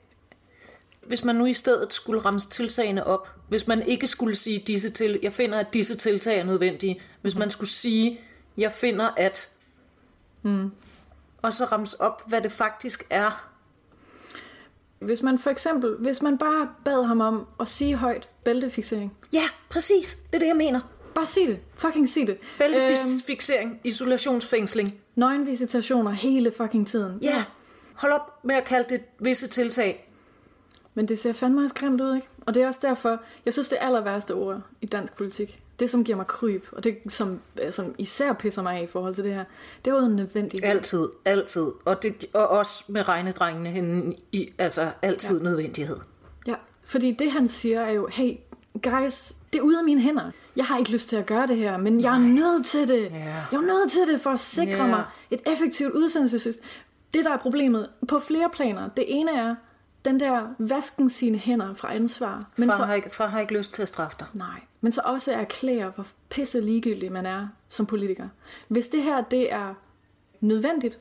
[1.06, 4.90] hvis man nu i stedet skulle ramse tiltagene op, hvis man ikke skulle sige disse
[4.90, 8.20] til, jeg finder, at disse tiltag er nødvendige, hvis man skulle sige,
[8.56, 9.50] jeg finder, at,
[10.42, 10.70] mm.
[11.42, 13.49] og så ramse op, hvad det faktisk er.
[15.00, 19.12] Hvis man for eksempel, hvis man bare bad ham om at sige højt bæltefixering.
[19.32, 20.80] Ja, præcis, det er det, jeg mener.
[21.14, 21.58] Bare sig det.
[21.74, 22.32] Fucking sig det.
[22.32, 24.94] Øhm, Bæltefixering, isolationsfængsling.
[25.14, 27.18] nøgenvisitationer hele fucking tiden.
[27.22, 27.44] Ja,
[27.94, 30.09] hold op med at kalde det visse tiltag.
[31.00, 32.28] Men det ser fandme også grimt ud, ikke?
[32.46, 35.90] Og det er også derfor, jeg synes, det aller værste ord i dansk politik, det
[35.90, 39.24] som giver mig kryb, og det som, som især pisser mig af i forhold til
[39.24, 39.44] det her,
[39.84, 40.64] det er ordet nødvendigt.
[40.64, 41.66] Altid, altid.
[41.84, 45.44] Og, det, og også med regnedrengene henne i, altså altid ja.
[45.44, 45.96] nødvendighed.
[46.46, 48.36] Ja, fordi det han siger er jo, hey,
[48.82, 50.30] guys, det er ude af mine hænder.
[50.56, 53.02] Jeg har ikke lyst til at gøre det her, men jeg er nødt til det.
[53.02, 53.18] Ja.
[53.52, 54.86] Jeg er nødt til det for at sikre Ja.
[54.86, 56.64] mig et effektivt udsendelsessystem.
[57.14, 59.54] Det, der er problemet på flere planer, det ene er,
[60.04, 62.50] den der vasken sine hænder fra ansvar.
[62.56, 64.28] Men Far, så, har ikke, far har ikke lyst til at straffe dig.
[64.34, 68.28] nej, men så også erklære, hvor pisse ligegyldig man er som politiker.
[68.68, 69.74] Hvis det her, det er
[70.40, 70.98] nødvendigt,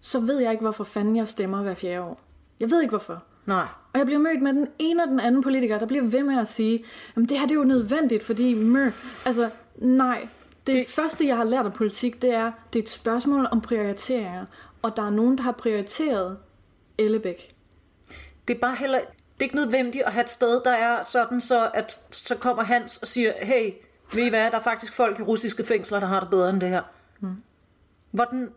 [0.00, 2.20] så ved jeg ikke, hvorfor fanden jeg stemmer hver fjerde år.
[2.60, 3.22] Jeg ved ikke, hvorfor.
[3.46, 3.66] Nej.
[3.92, 6.38] Og jeg bliver mødt med den ene og den anden politiker, der bliver ved med
[6.38, 6.84] at sige,
[7.16, 8.90] at det her det er jo nødvendigt, fordi mør.
[9.26, 10.28] Altså, nej.
[10.66, 13.60] Det, det første, jeg har lært af politik, det er, det er et spørgsmål om
[13.60, 14.44] prioriteringer.
[14.82, 16.36] Og der er nogen, der har prioriteret
[16.98, 17.54] Ellebæk.
[18.48, 18.98] Det er bare heller...
[18.98, 22.62] Det er ikke nødvendigt at have et sted, der er sådan, så at så kommer
[22.62, 23.72] Hans og siger, hey,
[24.12, 26.60] ved I hvad, der er faktisk folk i russiske fængsler, der har det bedre end
[26.60, 26.82] det her.
[27.20, 27.40] Mm.
[28.10, 28.52] Hvordan...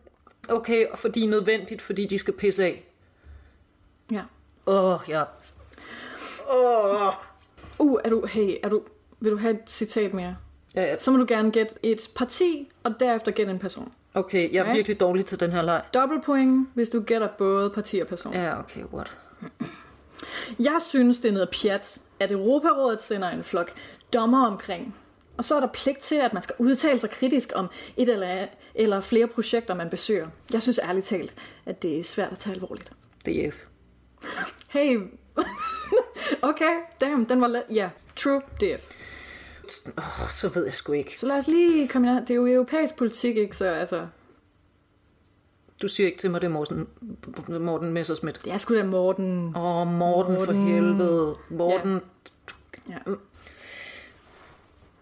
[0.50, 2.84] Okay, og fordi nødvendigt, fordi de skal pisse af.
[4.12, 4.22] Ja.
[4.66, 5.24] Åh, oh, ja.
[6.54, 7.08] Åh.
[7.08, 7.14] Oh.
[7.80, 8.82] Uh, er du, hey, er du,
[9.20, 10.38] vil du have et citat mere?
[10.76, 11.00] Ja, ja.
[11.00, 13.94] Så må du gerne gætte et parti, og derefter gætte en person.
[14.14, 14.74] Okay, jeg er Ja.
[14.74, 15.82] virkelig dårlig til den her leg.
[15.94, 18.34] Dobbelt point, hvis du gætter både parti og person.
[18.34, 19.18] Ja, okay, what?
[20.60, 23.72] Jeg synes, det er noget pjat, at Europarådet sender en flok
[24.14, 24.96] dommer omkring
[25.38, 28.48] Og så er der pligt til, at man skal udtale sig kritisk om et eller,
[28.76, 30.28] eller flere projekter, man besøger.
[30.54, 31.34] Jeg synes ærligt talt,
[31.66, 32.92] at det er svært at tage alvorligt.
[33.26, 33.66] DF.
[34.68, 35.00] Hey,
[36.52, 37.64] okay, damn, den var let.
[37.70, 38.96] Ja, yeah, true DF.
[39.98, 41.20] Oh, så ved jeg sgu ikke.
[41.20, 42.20] Så lad os lige komme ind.
[42.20, 43.58] Det er jo europæisk politik, ikke?
[43.58, 44.08] Så altså...
[45.82, 46.88] Du siger ikke til mig, det er Morten,
[47.48, 48.44] Morten Messersmith.
[48.44, 49.54] Det er sgu da Morten.
[49.56, 51.36] Åh, oh, Morten, Morten for helvede.
[51.50, 52.02] Morten.
[52.90, 52.94] Ja.
[52.94, 53.14] ja.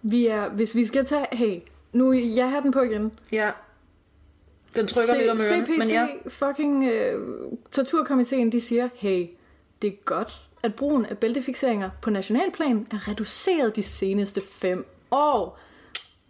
[0.01, 1.25] Vi er, hvis vi skal tage...
[1.31, 1.59] Hey,
[1.93, 3.11] nu jeg har den på igen.
[3.31, 3.51] Ja.
[4.75, 6.07] Den trykker C- lidt om ørerne, CPC, men ja.
[6.27, 9.27] fucking uh, torturkomiteen, de siger, hey,
[9.81, 15.59] det er godt, at brugen af bæltefixeringer på nationalplan er reduceret de seneste fem år.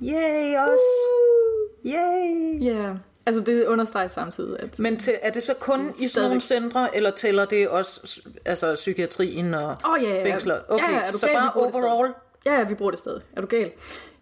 [0.04, 0.80] Yay, os!
[1.12, 1.92] Uh!
[1.92, 2.64] Yay!
[2.64, 2.96] Ja, yeah.
[3.30, 4.80] Altså det understreger samtidig, at...
[4.80, 8.22] Men til, er det så kun det i sådan nogle centre, eller tæller det også
[8.46, 10.24] altså, psykiatrien og oh, ja, ja.
[10.24, 10.60] fængsler?
[10.70, 12.14] Okay, ja, ja, er du så gal, bare overall?
[12.46, 13.22] Ja, ja, vi bruger det stadig.
[13.36, 13.72] Er du gal?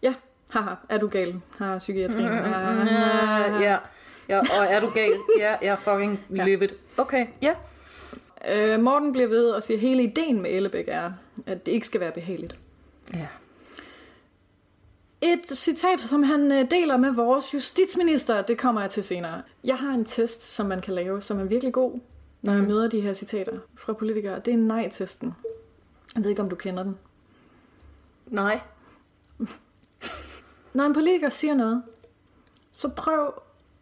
[0.02, 0.14] Ja,
[0.50, 1.36] haha, er du gal?
[1.58, 2.28] Har psykiatrien.
[2.28, 2.88] Mm,
[3.62, 3.78] ja,
[4.30, 5.18] ja, og er du gal?
[5.40, 6.44] Ja, jeg er fucking ja.
[6.44, 6.70] livid.
[6.98, 7.56] Okay, ja.
[8.48, 11.12] Øh, Morten bliver ved og siger, at hele ideen med Ellebæk er,
[11.46, 12.56] at det ikke skal være behageligt.
[13.14, 13.28] Ja.
[15.28, 19.42] Et citat, som han øh, deler med vores justitsminister, det kommer jeg til senere.
[19.64, 22.00] Jeg har en test, som man kan lave, som er virkelig god,
[22.42, 22.68] når jeg mm.
[22.68, 24.40] møder de her citater fra politikere.
[24.40, 25.36] Det er nej-testen.
[26.16, 26.98] Jeg ved ikke, om du kender den.
[28.26, 28.60] Nej.
[30.74, 31.84] Når en politiker siger noget,
[32.72, 33.34] så prøv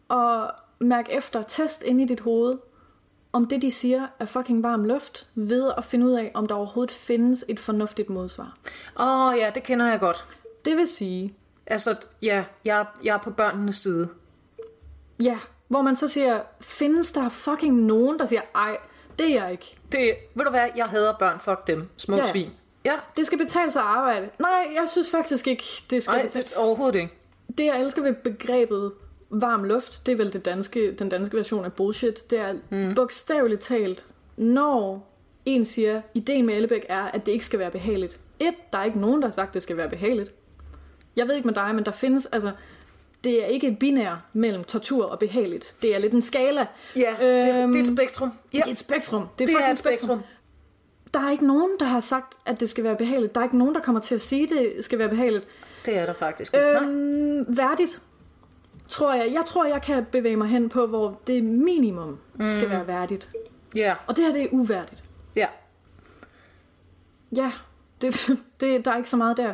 [0.09, 2.57] at mærke efter, test ind i dit hoved,
[3.33, 6.55] om det, de siger, er fucking varm luft, ved at finde ud af, om der
[6.55, 8.57] overhovedet findes et fornuftigt modsvar.
[8.99, 10.25] Åh oh, ja, det kender jeg godt.
[10.66, 11.34] Det vil sige...
[11.68, 14.09] Altså, ja, jeg, jeg er på børnenes side.
[15.22, 15.38] Ja,
[15.68, 18.78] hvor man så siger, findes der fucking nogen, der siger, ej,
[19.20, 19.78] det er jeg ikke.
[19.91, 22.24] Det, ved du hvad, jeg hader børn, fuck dem, små ja.
[22.24, 22.49] svin.
[22.86, 22.93] Ja.
[23.18, 24.30] Det skal betale sig at arbejde.
[24.39, 26.43] Nej, jeg synes faktisk ikke, det skal Nej, betale.
[26.43, 27.13] det overhovedet ikke.
[27.57, 28.91] Det, jeg elsker ved begrebet
[29.30, 32.32] varm luft, det er vel det danske, den danske version af bullshit.
[32.32, 32.95] Det er mm.
[32.95, 34.05] bogstaveligt talt,
[34.38, 35.11] når
[35.45, 38.20] en siger, ideen med Ellebæk er, at det ikke skal være behageligt.
[38.39, 40.34] Et, der er ikke nogen, der har sagt, at det skal være behageligt.
[41.16, 42.51] Jeg ved ikke med dig, men der findes, altså,
[43.24, 45.76] det er ikke et binær mellem tortur og behageligt.
[45.82, 46.68] Det er lidt en skala.
[46.95, 48.32] Ja, øhm, det, er, det er et øhm, spektrum.
[48.53, 48.57] Ja.
[48.57, 49.28] Det er et spektrum.
[49.39, 49.99] Det er, det er et spektrum.
[49.99, 50.24] spektrum.
[51.13, 53.36] Der er ikke nogen, der har sagt, at det skal være behageligt.
[53.36, 55.45] Der er ikke nogen, der kommer til at sige, at det skal være behageligt.
[55.86, 56.55] Det er der faktisk.
[56.55, 57.43] Øhm, Nej.
[57.47, 58.01] Værdigt
[58.89, 62.49] tror jeg, jeg tror, jeg kan bevæge mig hen på, hvor det minimum mm.
[62.49, 63.30] skal være værdigt.
[63.76, 63.82] Ja.
[63.82, 63.95] Yeah.
[64.07, 65.03] Og det her, det er uværdigt.
[65.36, 65.39] Ja.
[65.41, 65.49] Yeah.
[67.36, 67.51] Ja,
[68.01, 69.53] det, det, der er ikke så meget der.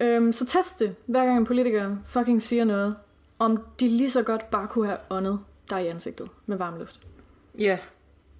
[0.00, 2.96] Øhm, så test det, hver gang en politiker fucking siger noget,
[3.38, 5.40] om de lige så godt bare kunne have åndet
[5.70, 7.00] dig i ansigtet med varm luft.
[7.58, 7.78] Ja,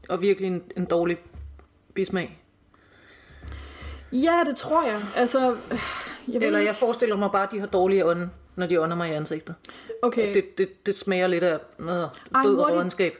[0.08, 1.18] og virkelig en, en dårlig
[1.94, 2.42] bismag.
[4.12, 5.00] Ja, det tror jeg.
[5.16, 5.56] Altså,
[6.28, 9.10] jeg Eller jeg forestiller mig bare, at de har dårlige ånde når de ånder mig
[9.10, 9.54] i ansigtet.
[10.02, 10.34] Okay.
[10.34, 12.10] Det, det, det smager lidt af noget
[12.44, 13.12] død og rådenskab.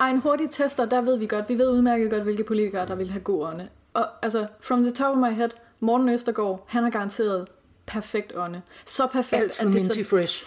[0.00, 2.94] Ej, en hurtig tester, der ved vi godt, vi ved udmærket godt, hvilke politikere, der
[2.94, 3.68] vil have god ånde.
[3.94, 5.50] Og altså, from the top of my head,
[5.80, 7.48] Morten Østergaard, han har garanteret
[7.86, 8.62] perfekt ånde.
[8.86, 10.08] Så perfekt, Altid at det minty så...
[10.08, 10.44] fresh.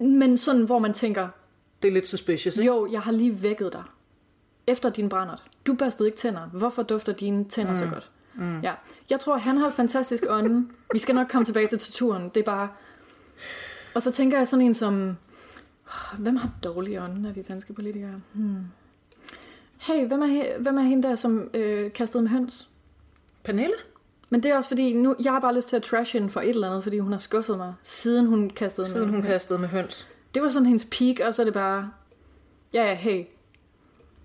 [0.00, 1.28] Men sådan, hvor man tænker...
[1.82, 2.72] Det er lidt suspicious, ikke?
[2.72, 3.82] Jo, jeg har lige vækket dig.
[4.66, 5.42] Efter din brændert.
[5.66, 6.46] Du børstede ikke tænder.
[6.46, 7.78] Hvorfor dufter dine tænder mm.
[7.78, 8.10] så godt?
[8.34, 8.60] Mm.
[8.60, 8.72] Ja.
[9.10, 10.68] Jeg tror, han har fantastisk ånde.
[10.92, 12.28] Vi skal nok komme tilbage til turen.
[12.28, 12.68] Det er bare...
[13.94, 15.16] Og så tænker jeg sådan en som...
[16.18, 18.20] Hvem har dårlige ånden af de danske politikere?
[18.32, 18.64] Hmm.
[19.78, 22.68] Hey, hvem er, hvem er hende der, som øh, kastede med høns?
[23.44, 23.74] Pernille?
[24.30, 26.40] Men det er også fordi, nu, jeg har bare lyst til at trash hende for
[26.40, 29.58] et eller andet, fordi hun har skuffet mig, siden hun kastede siden med hun kastede
[29.58, 30.08] med høns.
[30.34, 31.90] Det var sådan hendes peak, og så er det bare,
[32.74, 33.24] ja ja, hey,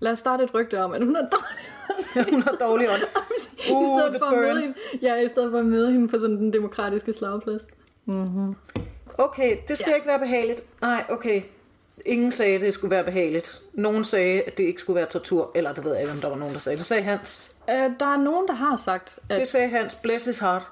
[0.00, 1.76] lad os starte et rygte om, at hun er dårlig
[2.30, 3.02] hun har dårlig ånd.
[3.72, 6.18] Uh, I stedet for at møde hende, ja, i stedet for at møde hende på
[6.18, 7.62] sådan den demokratiske slagplads.
[8.04, 8.54] Mm-hmm.
[9.18, 9.94] Okay, det skal ja.
[9.94, 10.62] ikke være behageligt.
[10.80, 11.42] Nej, okay.
[12.06, 13.60] Ingen sagde, at det skulle være behageligt.
[13.72, 15.50] Nogen sagde, at det ikke skulle være tortur.
[15.54, 16.78] Eller det ved jeg ikke, om der var nogen, der sagde.
[16.78, 17.55] Det sagde Hans.
[17.68, 19.38] Uh, der er nogen, der har sagt, at...
[19.38, 19.94] Det sagde Hans.
[19.94, 20.62] Bless his heart.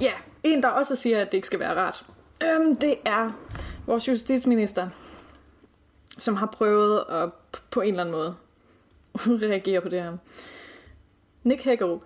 [0.00, 2.04] Ja, en, der også siger, at det ikke skal være rart.
[2.44, 3.32] Um, det er
[3.86, 4.88] vores justitsminister,
[6.18, 7.30] som har prøvet at
[7.70, 8.34] på en eller anden måde
[9.48, 10.16] reagere på det her.
[11.44, 12.02] Nick Hagerup.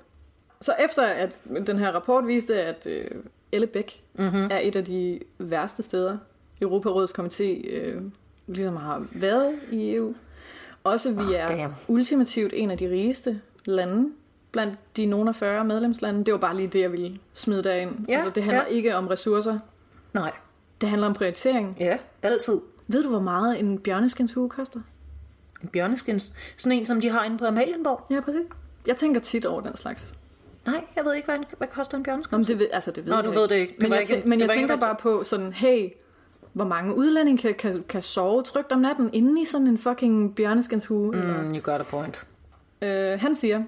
[0.61, 3.11] Så efter at den her rapport viste, at øh,
[3.53, 4.49] Ellebæk mm-hmm.
[4.51, 6.19] er et af de værste steder,
[6.61, 8.03] Europarådets komité øh,
[8.47, 10.15] ligesom har været i EU.
[10.85, 11.73] Også vi oh, er damn.
[11.89, 14.11] ultimativt en af de rigeste lande
[14.53, 16.25] blandt de nogen af 40 medlemslande.
[16.25, 18.09] Det var bare lige det, jeg ville smide derind.
[18.09, 18.75] Ja, altså, det handler ja.
[18.75, 19.59] ikke om ressourcer.
[20.13, 20.33] Nej.
[20.81, 21.77] Det handler om prioritering.
[21.81, 22.61] Ja, altid.
[22.89, 24.81] Ved du, hvor meget en bjørneskinshue koster?
[25.63, 26.37] En bjørneskins?
[26.57, 28.07] Sådan en, som de har inde på Amalienborg?
[28.11, 28.43] Ja, præcis.
[28.87, 30.15] Jeg tænker tit over den slags.
[30.67, 32.39] Nej, jeg ved ikke, hvad, en, hvad koster en Nå, bjørneskab?
[32.39, 33.73] men det ved, altså, det ved Nå, jeg du ved det ikke.
[33.73, 35.89] Det men jeg, ikke men det jeg ikke tænker bare på sådan, hey,
[36.53, 40.35] hvor mange udlændinge kan, kan, kan sove trygt om natten inde i sådan en fucking
[40.35, 41.13] bjørneskinshue?
[41.13, 41.19] Mm.
[41.19, 42.27] Mm, you got a point.
[42.83, 43.63] Øh, han siger,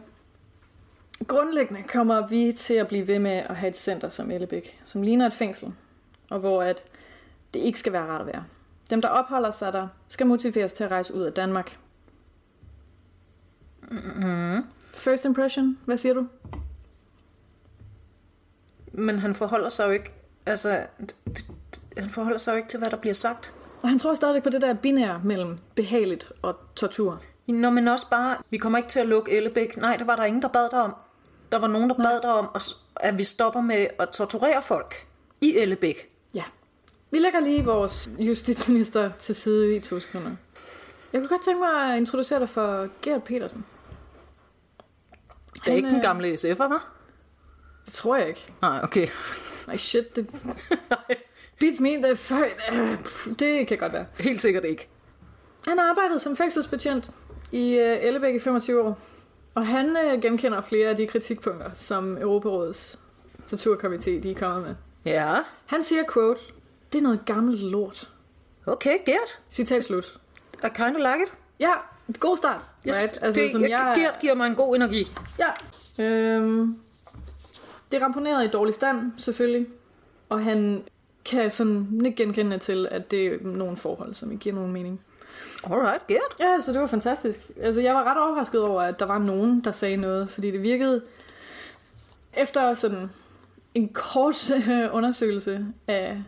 [1.26, 5.02] grundlæggende kommer vi til at blive ved med at have et center som Ellebæk, som
[5.02, 5.72] ligner et fængsel,
[6.30, 6.82] og hvor at
[7.54, 8.44] det ikke skal være rart at være.
[8.90, 11.78] Dem, der opholder sig der, skal motiveres til at rejse ud af Danmark.
[13.90, 14.64] Mm.
[14.86, 16.26] First impression, hvad siger du?
[18.92, 20.12] Men han forholder sig jo ikke,
[20.46, 20.86] altså,
[21.98, 23.52] han forholder sig jo ikke til, hvad der bliver sagt.
[23.82, 27.20] Og han tror stadigvæk på det der binær mellem behageligt og tortur.
[27.46, 29.76] Nå, men også bare, vi kommer ikke til at lukke Ellebæk.
[29.76, 30.94] Nej, det var der ingen, der bad dig om.
[31.54, 32.48] Der var nogen, der bad dig om,
[33.00, 35.06] at- vi stopper med at torturere folk
[35.40, 36.08] i Ellebæk.
[36.34, 36.42] Ja.
[37.10, 40.30] Vi lægger lige vores justitsminister til side i to sekunder.
[41.12, 43.64] Jeg kunne godt tænke mig at introducere dig for Gert Petersen.
[45.54, 46.92] Det er Han, ikke den øh, gamle SF'er, var?
[47.84, 48.52] Det tror jeg ikke.
[48.62, 49.08] Nej, okay.
[49.66, 50.30] Nej, shit, det...
[51.60, 52.62] Beats me, det, fuck,
[53.38, 54.06] det kan godt være.
[54.18, 54.88] Helt sikkert ikke.
[55.68, 57.10] Han har arbejdet som fængselsbetjent
[57.52, 58.98] i øh, Ellebæk i 25 år.
[59.54, 62.98] Og han øh, genkender flere af de kritikpunkter, som Europarådets
[63.46, 64.74] torturkomité de er kommet med.
[65.04, 65.34] Ja,
[65.66, 66.40] Han siger, quote,
[66.92, 68.10] det er noget gammelt lort.
[68.66, 69.38] okay, Gert.
[69.50, 70.20] Citat slut.
[70.64, 71.34] I kind of like it.
[71.60, 71.72] Ja,
[72.20, 72.60] god start.
[72.88, 73.18] Yes, right?
[73.22, 75.12] Altså, det, som jeg, jeg, Gert giver mig en god energi.
[75.38, 75.50] Ja.
[76.04, 76.78] Øhm,
[77.92, 79.66] det er ramponeret i dårlig stand, selvfølgelig.
[80.28, 80.84] Og han
[81.24, 85.00] kan sådan ikke genkende til, at det er nogle forhold, som ikke giver nogen mening.
[85.70, 86.40] Alright, Gert.
[86.40, 87.50] Ja, så det var fantastisk.
[87.60, 90.62] Altså, jeg var ret overrasket over, at der var nogen, der sagde noget, fordi det
[90.62, 91.02] virkede
[92.36, 93.10] efter sådan
[93.74, 96.22] en kort øh, undersøgelse af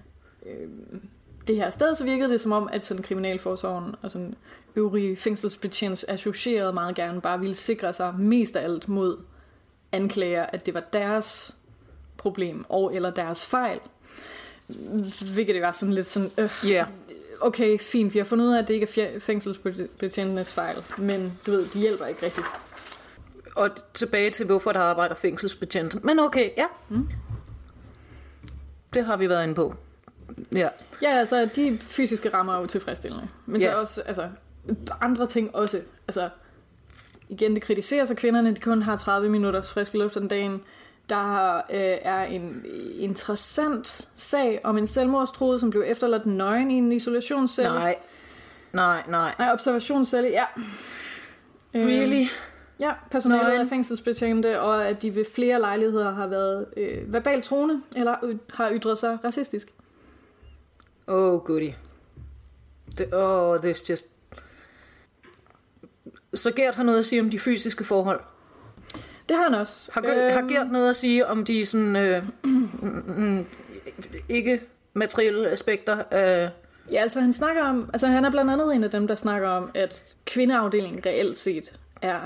[0.47, 0.69] øh,
[1.47, 4.35] det her sted, så virkede det som om, at sådan kriminalforsorgen og sådan
[4.77, 9.19] øvrige fængselsbetjents associerede meget gerne bare ville sikre sig mest af alt mod
[9.93, 11.57] anklager, at det var deres
[12.17, 13.79] problem og eller deres fejl.
[15.35, 16.87] Hvilket det var sådan lidt sådan, øh, Ja, yeah.
[17.41, 21.51] Okay, fint, vi har fundet ud af, at det ikke er fængselsbetjentenes fejl, men du
[21.51, 22.47] ved, de hjælper ikke rigtigt.
[23.57, 26.05] og tilbage til, hvorfor der arbejder fængselsbetjent.
[26.05, 26.67] Men okay, ja.
[26.89, 27.09] Mm.
[28.95, 29.75] Det har vi været inde på.
[30.53, 30.69] Ja.
[31.03, 33.29] Ja, altså, de fysiske rammer er jo tilfredsstillende.
[33.47, 33.75] Men så Ja.
[33.75, 34.29] også, altså,
[35.01, 35.81] andre ting også.
[36.09, 36.29] Altså,
[37.29, 40.63] igen, det kritiseres af kvinderne, de kun har 30 minutters frisk luft om dagen.
[41.09, 41.63] Der øh,
[42.03, 42.65] er en
[42.99, 47.73] interessant sag om en selvmordstruet, som blev efterladt nøgen i en isolationscelle.
[47.79, 47.97] Nej.
[48.73, 49.35] Nej, nej.
[49.39, 50.45] Nej, observationscelle, ja.
[51.75, 52.25] Øh, Really?
[52.81, 53.61] Ja, personalet Nøgen.
[53.61, 58.39] er fængselsbetjente, og at de ved flere lejligheder har været øh, verbalt troende, eller y-
[58.55, 59.73] har ytret sig racistisk.
[61.07, 61.71] Oh, goody.
[62.99, 64.07] Det, oh, this just...
[66.35, 68.21] Så Gert har noget at sige om de fysiske forhold.
[69.29, 69.91] Det har han også.
[69.93, 70.33] Har, øhm...
[70.33, 72.23] har Gert noget at sige om de sådan, øh,
[74.29, 74.61] ikke
[74.95, 76.51] materielle aspekter af...
[76.93, 79.49] Ja, altså han snakker om, altså han er blandt andet en af dem, der snakker
[79.49, 82.21] om, at kvindeafdelingen reelt set er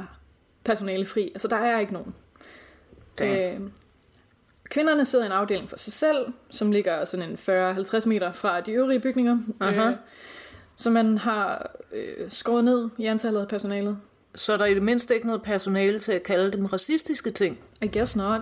[0.64, 1.30] personalefri.
[1.34, 2.14] Altså der er ikke nogen.
[3.22, 3.60] Øh,
[4.70, 8.60] kvinderne sidder i en afdeling for sig selv, som ligger sådan en 40-50 meter fra
[8.60, 9.38] de øvrige bygninger.
[9.60, 9.88] Aha.
[9.88, 9.96] Øh,
[10.76, 13.98] så man har øh, skåret ned i antallet af personalet.
[14.34, 17.58] Så er der i det mindste ikke noget personale til at kalde dem racistiske ting.
[17.82, 18.40] I guess not.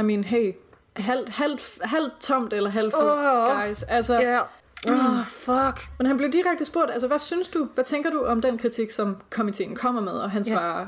[0.00, 0.52] I mean, hey,
[0.96, 3.66] halvt, halvt, halvt tomt eller halvt fuldt, Åh.
[3.66, 3.82] guys.
[3.82, 4.40] Altså, Ja.
[4.86, 5.90] Oh, fuck.
[5.98, 8.90] Men han blev direkte spurgt, altså hvad synes du, hvad tænker du om den kritik,
[8.90, 10.12] som komiteen kommer med?
[10.12, 10.52] Og han Ja.
[10.52, 10.86] svarer,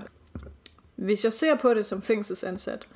[0.97, 2.87] hvis jeg ser på det som fængselsansat,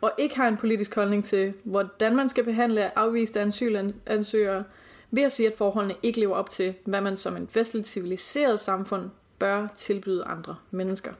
[0.00, 4.64] og ikke har en politisk holdning til, hvordan man skal behandle afviste asylansøgere,
[5.10, 8.60] vil jeg sige, at forholdene ikke lever op til, hvad man som en vestligt civiliseret
[8.60, 9.10] samfund
[9.42, 11.12] bør tilbyde andre mennesker.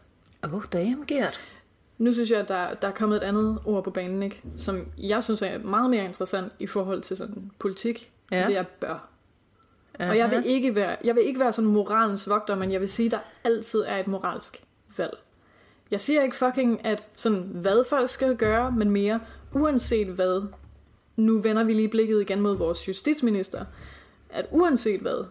[0.43, 1.41] Oh, damn, Gert.
[1.99, 4.43] Nu synes jeg, at der, der er kommet et andet ord på banen, ikke?
[4.57, 8.12] som jeg synes er meget mere interessant i forhold til sådan politik.
[8.31, 8.47] Ja.
[8.47, 9.09] Det er bør.
[9.99, 12.91] Og jeg vil, ikke være, jeg vil ikke være sådan moralens vogter, men jeg vil
[12.91, 14.64] sige, at der altid er et moralsk
[14.97, 15.18] valg.
[15.91, 19.20] Jeg siger ikke fucking, at sådan, hvad folk skal gøre, men mere,
[19.53, 20.49] uanset hvad,
[21.16, 23.64] nu vender vi lige blikket igen mod vores justitsminister,
[24.31, 25.25] at uanset hvad,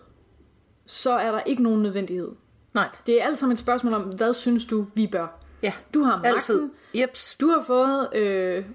[0.86, 2.32] så er der ikke nogen nødvendighed.
[2.74, 5.28] Nej, Det er alt sammen et spørgsmål om, hvad synes du, vi bør?
[5.64, 6.70] ja, Du har magten, altid.
[6.94, 7.36] Jeps.
[7.42, 8.66] du har fået øh,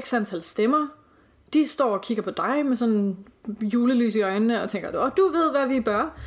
[0.00, 0.86] x antal stemmer.
[1.52, 3.16] De står og kigger på dig med sådan
[3.62, 6.18] julelys i øjnene og tænker, åh, du ved, hvad vi bør.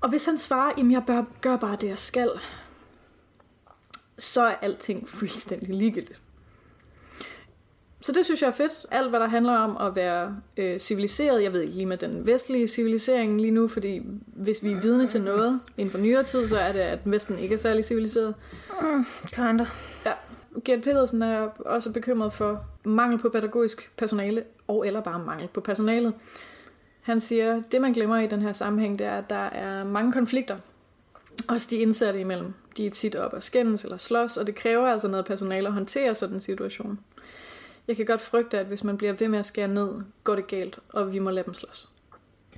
[0.00, 2.30] Og hvis han svarer, jamen jeg bør gøre bare det, jeg skal,
[4.18, 6.20] så er alting fuldstændig ligegyldigt.
[8.02, 8.86] Så det synes jeg er fedt.
[8.90, 11.42] Alt, hvad der handler om at være øh, civiliseret.
[11.42, 15.06] Jeg ved ikke lige med den vestlige civilisering lige nu, fordi hvis vi er vidne
[15.06, 18.34] til noget inden for nyere tid, så er det, at Vesten ikke er særlig civiliseret.
[19.26, 19.66] Kinda.
[20.06, 20.12] Ja,
[20.64, 25.60] Gert Pedersen er også bekymret for mangel på pædagogisk personale, og eller bare mangel på
[25.60, 26.14] personalet.
[27.02, 30.12] Han siger, det man glemmer i den her sammenhæng, det er, at der er mange
[30.12, 30.56] konflikter.
[31.48, 32.52] Også de indsatte imellem.
[32.76, 35.74] De er tit op og skændes eller slås, og det kræver altså noget personale at
[35.74, 36.98] håndtere sådan en situation.
[37.88, 39.90] Jeg kan godt frygte, at hvis man bliver ved med at skære ned,
[40.24, 41.88] går det galt, og vi må lade dem slås.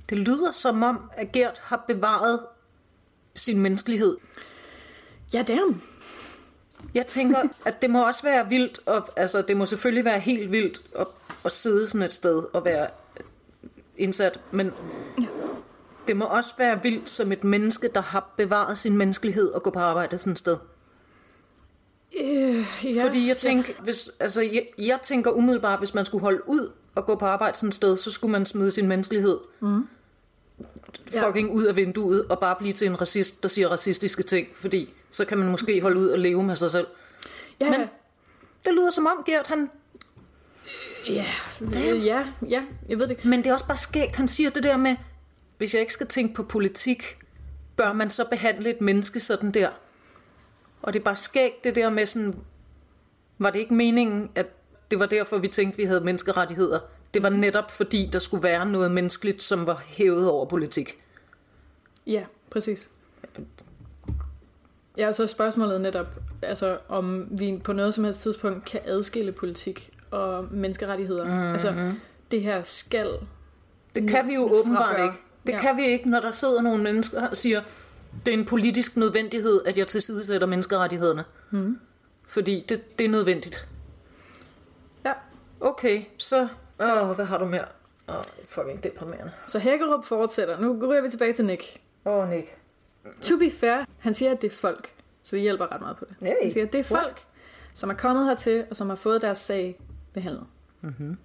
[0.09, 2.39] Det lyder som om, at Gert har bevaret
[3.35, 4.17] sin menneskelighed.
[5.33, 5.81] Ja, damn.
[6.93, 10.51] Jeg tænker, at det må også være vildt, og, altså det må selvfølgelig være helt
[10.51, 11.07] vildt at,
[11.45, 12.87] at sidde sådan et sted og være
[13.97, 14.71] indsat, men
[16.07, 19.69] det må også være vildt som et menneske, der har bevaret sin menneskelighed og gå
[19.69, 20.57] på arbejde sådan et sted.
[22.19, 23.05] Øh, ja.
[23.05, 27.05] Fordi jeg tænker, hvis, altså, jeg, jeg tænker umiddelbart, hvis man skulle holde ud og
[27.05, 29.87] gå på arbejde sådan et sted, så skulle man smide sin menneskelighed mm.
[31.23, 34.93] fucking ud af vinduet og bare blive til en racist, der siger racistiske ting, fordi
[35.09, 36.87] så kan man måske holde ud og leve med sig selv.
[37.59, 37.79] Ja, Men
[38.65, 39.69] det lyder som om, Gert, han...
[41.09, 41.25] ja,
[41.61, 43.27] øh, ja, ja, jeg ved det ikke.
[43.27, 44.95] Men det er også bare skægt, han siger det der med,
[45.57, 47.17] hvis jeg ikke skal tænke på politik,
[47.75, 49.69] bør man så behandle et menneske sådan der?
[50.85, 52.35] Og det er bare skægt det der med sådan,
[53.37, 54.47] var det ikke meningen, at
[54.91, 56.79] det var derfor, vi tænkte, vi havde menneskerettigheder?
[57.13, 61.01] Det var netop fordi, der skulle være noget menneskeligt, som var hævet over politik.
[62.07, 62.89] Ja, præcis.
[64.97, 66.07] Ja, og så er spørgsmålet netop,
[66.41, 71.25] altså om vi på noget som helst tidspunkt kan adskille politik og menneskerettigheder.
[71.25, 71.53] Mm-hmm.
[71.53, 71.93] Altså,
[72.31, 73.11] det her skal...
[73.95, 75.15] Det kan vi jo åbenbart ikke.
[75.47, 75.59] Det Ja.
[75.61, 77.61] kan vi ikke, når der sidder nogle mennesker og siger,
[78.25, 81.23] det er en politisk nødvendighed, at jeg tilsidesætter menneskerettighederne.
[81.51, 81.79] Mm.
[82.27, 83.69] Fordi det, det er nødvendigt.
[85.05, 85.13] Ja.
[85.59, 86.47] Okay, så...
[86.79, 87.65] Åh, hvad har du mere?
[88.09, 89.31] Åh, fucking deprimerende.
[89.47, 90.59] Så Hækkerup fortsætter.
[90.59, 91.81] Nu ryger vi tilbage til Nick.
[92.05, 92.57] Åh, oh, Nick.
[93.21, 94.93] To be fair, han siger, at det er folk.
[95.23, 96.15] Så det hjælper ret meget på det.
[96.21, 97.05] Hey, Han siger, at det er what?
[97.05, 97.25] folk,
[97.73, 99.79] som er kommet hertil, og som har fået deres sag
[100.13, 100.45] behandlet.
[100.81, 101.17] Mm-hmm.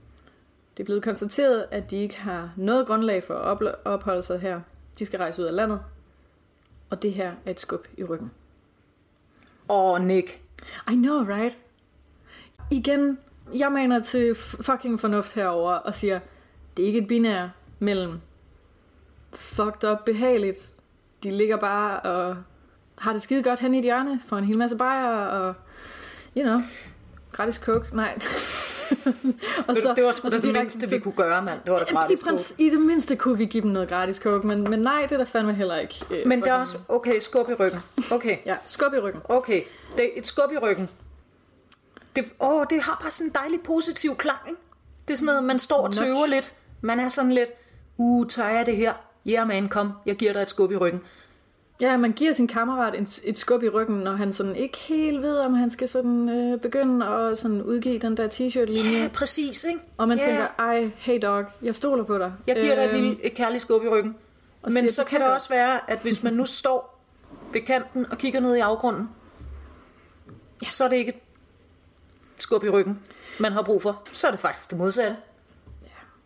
[0.77, 4.61] Det er blevet konstateret, at de ikke har noget grundlag for at opholde sig her.
[4.99, 5.81] De skal rejse ud af landet.
[6.91, 8.31] Og det her er et skub i ryggen.
[9.69, 10.43] Åh, oh, Nick.
[10.91, 11.59] I know, right?
[12.71, 13.19] Igen,
[13.55, 16.21] jeg mener til fucking fornuft herover og siger,
[16.77, 18.21] det er ikke et binær mellem
[19.33, 20.77] fucked up behageligt.
[21.23, 22.37] De ligger bare og
[22.99, 25.55] har det skide godt hen i et hjørne, får en hel masse bajer og,
[26.37, 26.59] you know,
[27.33, 27.97] gratis coke.
[27.97, 28.19] Nej.
[29.69, 31.61] og Så, det var sgu da det mindste, vi kunne gøre, mand.
[31.65, 32.29] Det var da I, gratis coke.
[32.31, 35.13] prins, I det mindste kunne vi give dem noget gratis coke, men, men nej, det
[35.13, 36.05] er der fandme heller ikke.
[36.11, 36.79] Øh, Men der er også...
[36.89, 37.81] Okay, skub i ryggen.
[38.11, 39.23] Okay, Ja, skub i ryggen.
[39.29, 39.63] okay.
[39.97, 40.89] Det er et skub i ryggen.
[42.17, 44.61] Det, åh, det har bare sådan en dejlig positiv klang, ikke?
[45.09, 46.53] Det er sådan noget, man står og tøver lidt.
[46.81, 47.51] Man er sådan lidt,
[47.97, 48.93] uh, tør jeg det her?
[49.27, 49.93] Ja, yeah, man, kom.
[50.07, 51.01] Jeg giver dig et skub i ryggen.
[51.81, 55.23] Ja, man giver sin kammerat et, et skub i ryggen, når han sådan ikke helt
[55.23, 58.99] ved, om han skal sådan øh, begynde at sådan udgive den der t-shirt-linje.
[59.03, 59.81] Ja, præcis, ikke?
[59.99, 60.27] Og man ja.
[60.27, 62.33] tænker, ej, hey dog, jeg stoler på dig.
[62.47, 64.17] Jeg giver dig et, Øhm, lille, et kærligt skub i ryggen.
[64.65, 67.01] Men siger, så "Du kan det godt." også være, at hvis man nu står
[67.53, 69.09] ved kanten og kigger ned i afgrunden,
[70.69, 71.13] så er det ikke
[72.37, 72.99] et skub i ryggen,
[73.41, 74.03] man har brug for.
[74.13, 75.17] Så er det faktisk det modsatte.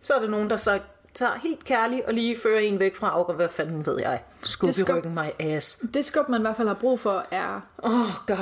[0.01, 0.81] Så er det nogen, der så
[1.15, 3.37] tager helt kærligt og lige fører en væk fra afgrunden.
[3.37, 4.23] Hvad fanden ved jeg?
[4.43, 5.77] Skub Det i skub- ryggen, my ass.
[5.95, 8.37] Det skub, man i hvert fald har brug for, er Åh, oh, god.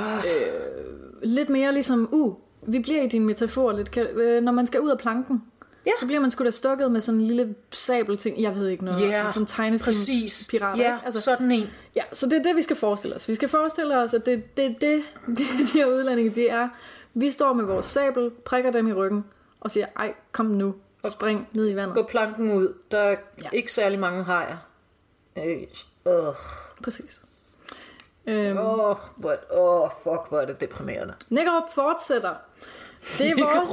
[1.23, 3.97] lidt mere ligesom, uh, vi bliver i din metafor lidt.
[3.97, 5.43] Øh, når man skal ud af planken,
[5.85, 5.91] Ja.
[5.99, 8.41] så bliver man sgu da stukket med sådan en lille sabelting.
[8.41, 9.01] Jeg ved ikke noget.
[9.09, 10.81] Ja, sådan tegnefilms pirater.
[10.83, 11.05] Ja, ikke?
[11.05, 11.69] altså, sådan en.
[11.95, 13.27] Ja, så det er det, vi skal forestille os.
[13.29, 16.69] Vi skal forestille os, at det, det, det, det de her udlændinge, de er.
[17.13, 19.25] Vi står med vores sabel, prikker dem i ryggen
[19.59, 20.73] og siger, ej, kom nu,
[21.11, 21.95] spring ned i vandet.
[21.95, 22.73] Gå planken ud.
[22.91, 23.49] Der er Ja.
[23.53, 24.57] ikke særlig mange hajer.
[25.37, 25.57] Øh,
[26.05, 26.33] Åh,
[26.83, 27.21] Præcis.
[28.27, 31.13] Øhm, oh, what, oh, fuck, hvor er det deprimerende.
[31.29, 32.33] Nikkerup fortsætter.
[33.17, 33.69] Det er vores...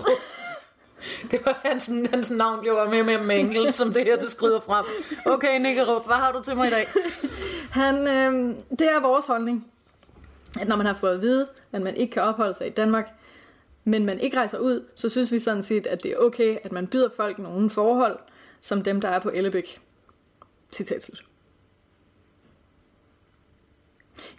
[1.31, 4.61] Det var hans, hans navn blev mere og mere mængel, som det her, det skrider
[4.61, 4.85] frem.
[5.27, 6.89] Okay, Nikkerup, hvad har du til mig i dag?
[7.81, 9.67] Han, øh, det er vores holdning,
[10.61, 13.11] at når man har fået at vide, at man ikke kan opholde sig i Danmark,
[13.85, 16.73] men man ikke rejser ud, så synes vi sådan set, at det er okay, at
[16.73, 18.19] man byder folk nogle forhold,
[18.61, 19.81] som dem, der er på Ellebæk.
[20.73, 21.25] Citat slut.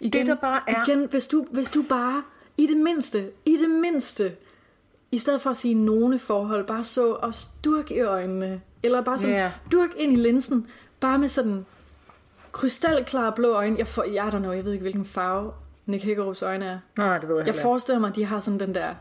[0.00, 2.22] Igen, Det, der bare er- Igen, hvis du, hvis du bare,
[2.56, 4.36] i det mindste, i det mindste,
[5.10, 9.18] i stedet for at sige nogle forhold, bare så og sturk i øjnene, eller bare
[9.18, 9.52] sådan, Ja.
[9.72, 10.66] durk ind i linsen,
[11.00, 11.66] bare med sådan
[12.52, 13.78] krystalklare blå øjne.
[13.78, 15.52] Jeg, får, jeg, don't know, jeg ved ikke, hvilken farve
[15.86, 16.78] Nick Hækkerups øjne er.
[16.98, 18.94] Nej, det ved jeg, Jeg jeg forestiller mig, at de har sådan den der,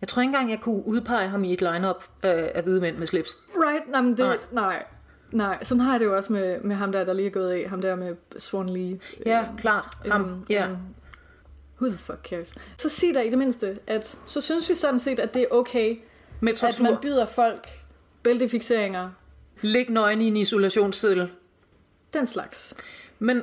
[0.00, 2.96] Jeg tror ikke engang, jeg kunne udpege ham i et line-up øh, af hvide mænd
[2.96, 3.36] med slips.
[3.56, 4.36] right, nej, men det, nej.
[4.52, 4.84] Nej.
[5.32, 5.58] nej.
[5.64, 7.68] Sådan har jeg det jo også med, med ham der, der lige er gået af.
[7.68, 9.00] Ham der med Swan Lee.
[9.26, 9.88] Ja, klart.
[10.10, 10.66] Ham, Øhm, ja.
[10.66, 10.76] øhm,
[11.80, 12.54] Who the fuck cares?
[12.78, 15.46] Så sig der i det mindste, at så synes vi sådan set, at det er
[15.50, 15.96] okay,
[16.40, 16.84] Med at tortur.
[16.84, 17.68] man byder folk
[18.22, 19.10] bæltefixeringer,
[19.60, 21.30] Lig nøgen i en isolationsseddel.
[22.14, 22.74] den slags.
[23.18, 23.42] Men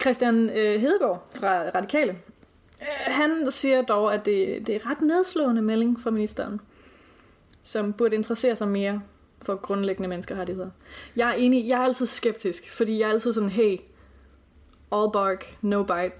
[0.00, 2.18] Christian øh, Hedegaard fra Radikale, øh,
[3.06, 6.60] han siger dog, at det, det er ret nedslående melding fra ministeren,
[7.62, 9.02] som burde interessere sig mere
[9.44, 10.70] for grundlæggende menneskerettigheder.
[11.16, 13.76] Jeg er enig, jeg er altid skeptisk, fordi jeg er altid sådan, hey,
[14.92, 16.12] all bark, no bite.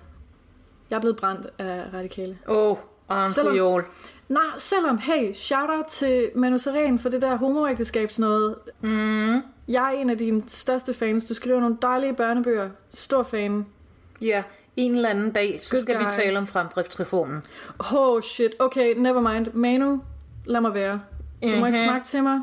[0.90, 2.38] Jeg er blevet brændt af radikale.
[2.48, 2.76] åh, oh,
[3.08, 3.84] Arne Selvom-.
[4.28, 8.56] Nej, selvom, hey, shout out til Manu Seren for det der homoægteskabs noget.
[8.80, 9.34] Mm.
[9.68, 11.24] Jeg er en af dine største fans.
[11.24, 12.70] Du skriver nogle dejlige børnebøger.
[12.90, 13.66] Stor fan.
[14.20, 14.42] Ja,
[14.76, 16.10] en eller anden dag, så Good skal vi guy.
[16.10, 17.42] tale om fremdriftsreformen.
[17.92, 19.46] Oh shit, okay, never mind.
[19.52, 20.00] Manu,
[20.44, 21.00] lad mig være.
[21.42, 21.86] Du må ikke Mhm.
[21.88, 22.40] snakke til mig.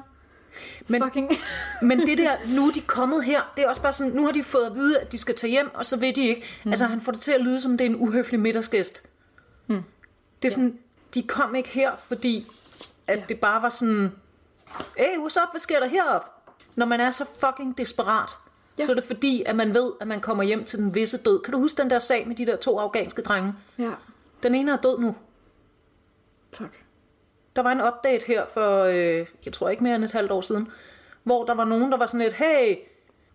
[0.88, 1.32] Men- Fucking...
[1.82, 4.32] Men det der, nu er de kommet her, det er også bare sådan, nu har
[4.32, 6.43] de fået at vide, at de skal tage hjem, og så ved de ikke.
[6.63, 6.71] Mm.
[6.71, 9.03] Altså, han får det til at lyde som, det er en uhøflig middagsgæst.
[9.67, 9.84] Mm.
[10.41, 10.77] Det er sådan,
[11.13, 12.47] de kom ikke her, fordi
[13.07, 13.23] at Ja.
[13.30, 14.11] det bare var sådan,
[14.97, 16.25] hey, what's up, hvad sker der herop?
[16.75, 18.30] Når man er så fucking desperat,
[18.80, 18.86] Ja.
[18.86, 21.39] så er det fordi, at man ved, at man kommer hjem til den visse død.
[21.39, 23.53] Kan du huske den der sag med de der to afghanske drenge?
[23.80, 23.91] ja,
[24.43, 25.15] Den ene er død nu.
[26.53, 26.84] fuck.
[27.55, 30.41] Der var en update her for, øh, jeg tror ikke mere end et halvt år
[30.41, 30.67] siden,
[31.23, 32.75] hvor der var nogen, der var sådan lidt, hey,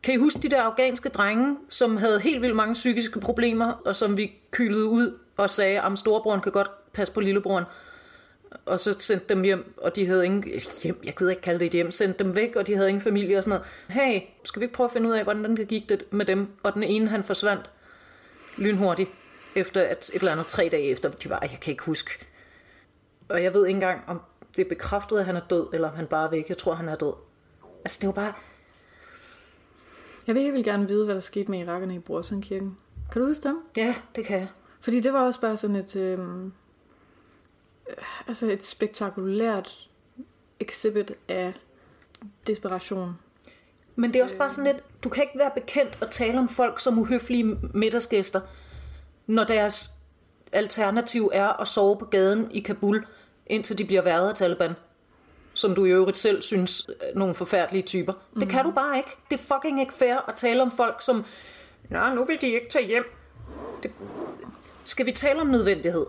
[0.02, 3.96] kan I huske de der afghanske drenge, som havde helt vildt mange psykiske problemer, og
[3.96, 7.64] som vi kylede ud og sagde, at storebroren kan godt passe på lillebroren.
[8.66, 10.44] Og så sendte dem hjem, og de havde ingen
[10.82, 13.02] hjem, jeg gider ikke kalde det et hjem, sendte dem væk, og de havde ingen
[13.02, 14.00] familie og sådan noget.
[14.00, 16.48] Hey, skal vi ikke prøve at finde ud af, hvordan det gik det med dem?
[16.62, 17.70] Og den ene, han forsvandt
[18.58, 19.10] lynhurtigt,
[19.54, 22.26] efter at et eller andet tre dage efter, de var, jeg kan ikke huske.
[23.28, 24.20] Og jeg ved ikke engang, om
[24.56, 26.48] det er bekræftet, at han er død, eller om han bare er væk.
[26.48, 27.12] Jeg tror, han er død.
[27.84, 28.32] Altså, det var bare...
[30.26, 32.76] Jeg vil helt vildt gerne vide, hvad der skete med irakerne i Brorsen-kirken.
[33.12, 33.58] Kan du huske dem?
[33.76, 34.48] Ja, det kan jeg.
[34.80, 35.96] Fordi det var også bare sådan et...
[35.96, 36.18] Øh,
[38.26, 39.88] altså et spektakulært
[40.60, 41.52] exhibit af
[42.46, 43.18] desperation.
[43.96, 46.48] Men det er også bare sådan lidt, du kan ikke være bekendt og tale om
[46.48, 48.40] folk som uhøflige middagsgæster,
[49.26, 49.90] når deres
[50.52, 53.06] alternativ er at sove på gaden i Kabul,
[53.46, 54.72] indtil de bliver været af Taliban.
[55.54, 58.12] Som du i øvrigt selv synes nogle forfærdelige typer.
[58.12, 58.40] Mm.
[58.40, 59.16] Det kan du bare ikke.
[59.30, 61.24] Det er fucking ikke fair at tale om folk som,
[61.90, 63.04] Nå, nu vil de ikke tage hjem.
[63.82, 63.90] Det...
[64.84, 66.06] Skal vi tale om nødvendighed?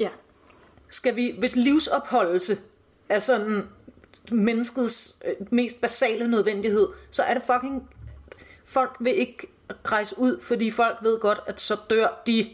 [0.00, 0.08] Ja.
[0.90, 2.58] Skal vi, hvis livsopholdelse
[3.08, 3.68] er sådan
[4.30, 7.90] menneskets øh, mest basale nødvendighed, så er det fucking...
[8.64, 9.46] Folk vil ikke
[9.84, 12.50] rejse ud, fordi folk ved godt, at så dør de.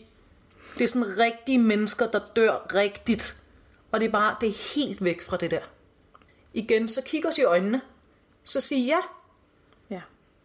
[0.79, 3.37] Det er sådan rigtige mennesker, der dør rigtigt.
[3.93, 5.61] Og det er bare, det er helt væk fra det der.
[6.55, 7.81] Igen, så kig os i øjnene.
[8.45, 8.99] Så sig ja,
[9.91, 10.01] Ja.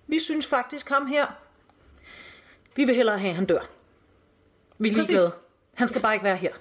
[0.08, 1.28] vi synes faktisk ham her,
[2.76, 3.70] vi vil hellere have, at han dør.
[4.78, 5.32] Vi er ligeglade.
[5.74, 6.54] Han skal bare ikke være her.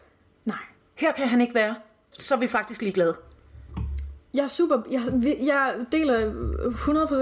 [0.99, 1.75] Her kan han ikke være.
[2.13, 3.17] Så er vi faktisk ligeglade.
[4.35, 4.83] Jeg er super...
[4.91, 5.03] Jeg,
[5.47, 6.33] jeg deler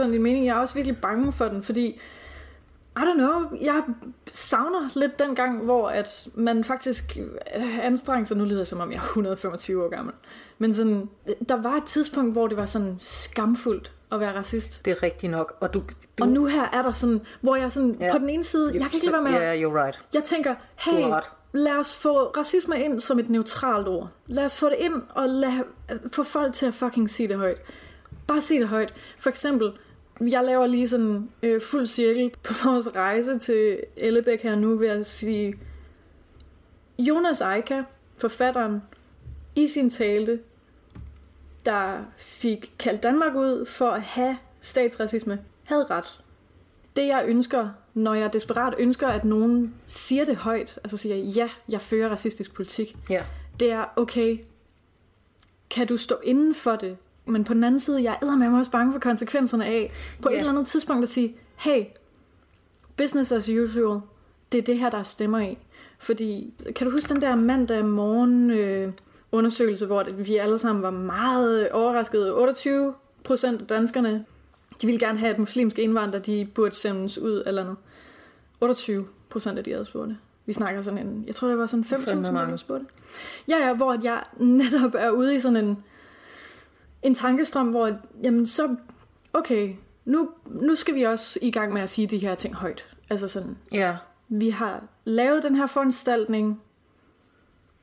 [0.07, 0.47] 100% din mening.
[0.47, 2.01] Jeg er også virkelig bange for den, fordi...
[2.97, 3.59] I don't know.
[3.61, 3.83] Jeg
[4.33, 7.18] savner lidt den gang, hvor at man faktisk
[7.83, 8.37] anstrengte sig.
[8.37, 10.14] Nu lyder det som om, jeg er 125 år gammel.
[10.59, 11.09] Men sådan,
[11.49, 14.85] der var et tidspunkt, hvor det var sådan skamfuldt at være racist.
[14.85, 15.57] Det er rigtigt nok.
[15.61, 15.79] Og, du,
[16.18, 18.12] du, Og nu her er der sådan, hvor jeg sådan, Ja.
[18.12, 20.05] på den ene side, jeg kan ikke lade være med yeah, you're right.
[20.14, 20.93] Jeg tænker, hey
[21.57, 24.09] lad os få racisme ind som et neutralt ord.
[24.27, 25.53] Lad os få det ind og lad,
[26.13, 27.63] få folk til at fucking sige det højt.
[28.27, 28.95] Bare sige det højt.
[29.19, 29.73] For eksempel,
[30.21, 34.89] jeg laver lige sådan øh, fuld cirkel på vores rejse til Ellebæk her nu ved
[34.89, 35.55] at sige,
[36.99, 37.83] Jonas Eika,
[38.19, 38.83] forfatteren,
[39.55, 40.41] i sin tale,
[41.67, 46.21] der fik kaldt Danmark ud for at have statsracisme, havde ret
[46.97, 51.49] det jeg ønsker, når jeg desperat ønsker, at nogen siger det højt, altså siger, ja,
[51.69, 53.23] jeg fører racistisk politik, Ja.
[53.61, 54.39] det er, okay,
[55.71, 56.97] kan du stå inden for det?
[57.25, 59.93] Men på den anden side, jeg er med mig også bange for konsekvenserne af,
[60.23, 60.35] på Ja.
[60.35, 61.85] et eller andet tidspunkt at sige, hey,
[62.97, 64.01] business as usual,
[64.53, 65.59] det er det her, der er stemmer i.
[65.99, 68.93] Fordi, kan du huske den der mandag morgen øh,
[69.33, 72.35] undersøgelse, hvor vi alle sammen var meget overraskede.
[72.35, 72.95] 28
[73.25, 74.25] procent af danskerne,
[74.83, 77.79] de ville gerne have, at muslimske indvandrere, de burde sendes ud eller noget.
[78.61, 80.18] 28 procent af de adspurgte.
[80.47, 82.51] Vi snakker sådan en, jeg tror det var sådan 5.000, Fandme mange.
[82.51, 82.87] der spurgte.
[83.49, 85.85] Ja, ja, hvor jeg netop er ude i sådan en,
[87.03, 88.77] en tankestrøm, hvor, jamen så,
[89.33, 89.74] okay,
[90.05, 92.89] nu, nu skal vi også i gang med at sige de her ting højt.
[93.11, 93.97] Altså sådan, Ja.
[94.29, 96.61] vi har lavet den her foranstaltning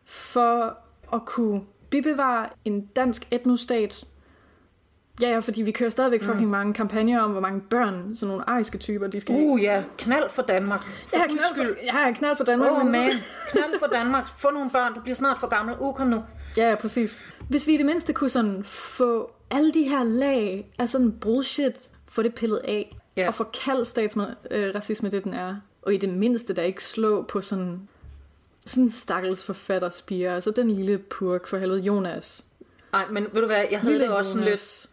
[0.05, 0.77] for
[1.13, 4.05] at kunne bibevare en dansk etnostat,
[5.21, 6.51] Ja, ja, fordi vi kører stadigvæk fucking mm.
[6.51, 9.83] mange kampagner om, hvor mange børn, sådan nogle ariske typer, de skal Uh, ja.
[9.97, 10.81] Knald for Danmark.
[11.07, 12.71] For Ja, knald for, ja, knald for Danmark.
[12.71, 13.09] Åh, oh, man.
[13.49, 14.29] Knald for Danmark.
[14.37, 14.93] Få nogle børn.
[14.93, 15.75] Du bliver snart for gammel.
[15.79, 16.23] Uh, kom nu.
[16.57, 17.33] Ja, ja, præcis.
[17.49, 21.79] Hvis vi i det mindste kunne sådan få alle de her lag af sådan bullshit,
[22.07, 23.27] få det pillet af, Ja.
[23.27, 25.55] og få kaldt statsracisme det, den er.
[25.81, 27.79] Og i det mindste da ikke slå på sådan
[28.65, 30.35] sådan en stakkels forfatterspire.
[30.35, 32.45] Altså den lille purk for helvede, Jonas.
[32.91, 34.81] Nej, men ved du hvad, jeg havde Lille det også sådan Jonas.
[34.83, 34.92] lidt...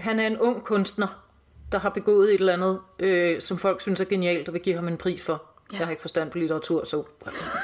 [0.00, 1.26] Han er en ung kunstner,
[1.72, 4.74] der har begået et eller andet, øh, som folk synes er genialt, og vil give
[4.74, 5.42] ham en pris for.
[5.72, 5.78] Ja.
[5.78, 7.04] Jeg har ikke forstand på litteratur, så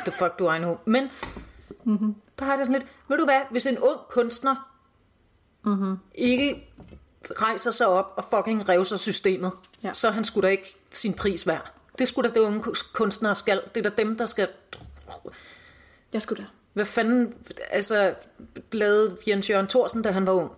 [0.07, 0.78] the fuck do I know.
[0.84, 1.09] Men
[1.84, 2.14] Mhm.
[2.39, 2.91] der har jeg det sådan lidt...
[3.09, 4.72] Ved du hvad, hvis en ung kunstner
[5.64, 5.97] Mhm.
[6.14, 6.68] ikke
[7.30, 9.91] rejser sig op og fucking revser systemet, Ja.
[9.93, 11.72] så er han sgu da ikke sin pris værd.
[11.99, 12.62] Det skulle da det unge
[12.93, 13.61] kunstnere skal.
[13.74, 14.49] Det er da dem, der skal
[16.12, 16.49] Jeg skulle da.
[16.72, 17.34] Hvad fanden,
[17.70, 18.14] altså,
[18.72, 20.51] lavede Jens Jørgen Thorsen, da han var ung?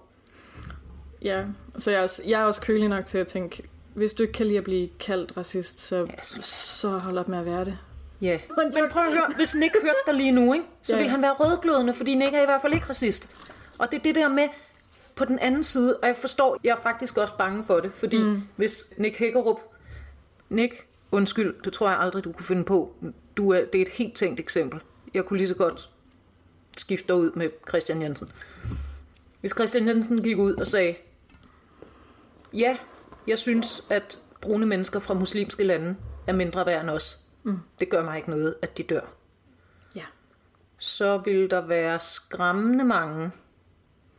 [1.22, 1.44] Ja,
[1.78, 3.62] så jeg er, også, jeg er også kølig nok til at tænke,
[3.94, 6.26] hvis du ikke kan lide at blive kaldt racist, så, Yes.
[6.46, 7.78] så hold op med at være det.
[8.20, 8.38] Ja.
[8.56, 10.98] Men, men prøv at høre, hvis Nick hørte dig lige nu, ikke, så Ja.
[10.98, 13.30] ville han være rødglødende, fordi Nick er i hvert fald ikke racist.
[13.78, 14.48] Og det er det der med,
[15.14, 18.22] på den anden side, og jeg forstår, jeg er faktisk også bange for det, fordi
[18.22, 18.42] mm.
[18.56, 19.60] hvis Nick Hækkerup,
[20.48, 22.94] Nick, undskyld, det tror jeg aldrig, du kunne finde på.
[23.36, 24.80] Du er, det er et helt tænkt eksempel.
[25.14, 25.90] Jeg kunne lige så godt
[26.76, 28.32] skifte dig ud med Christian Jensen.
[29.40, 30.94] Hvis Christian Jensen gik ud og sagde,
[32.52, 32.76] ja,
[33.26, 35.96] jeg synes, at brune mennesker fra muslimske lande
[36.26, 37.18] er mindre værd end os.
[37.42, 37.58] Mm.
[37.80, 39.00] Det gør mig ikke noget, at de dør.
[39.94, 40.04] Ja.
[40.78, 43.30] Så ville der være skræmmende mange,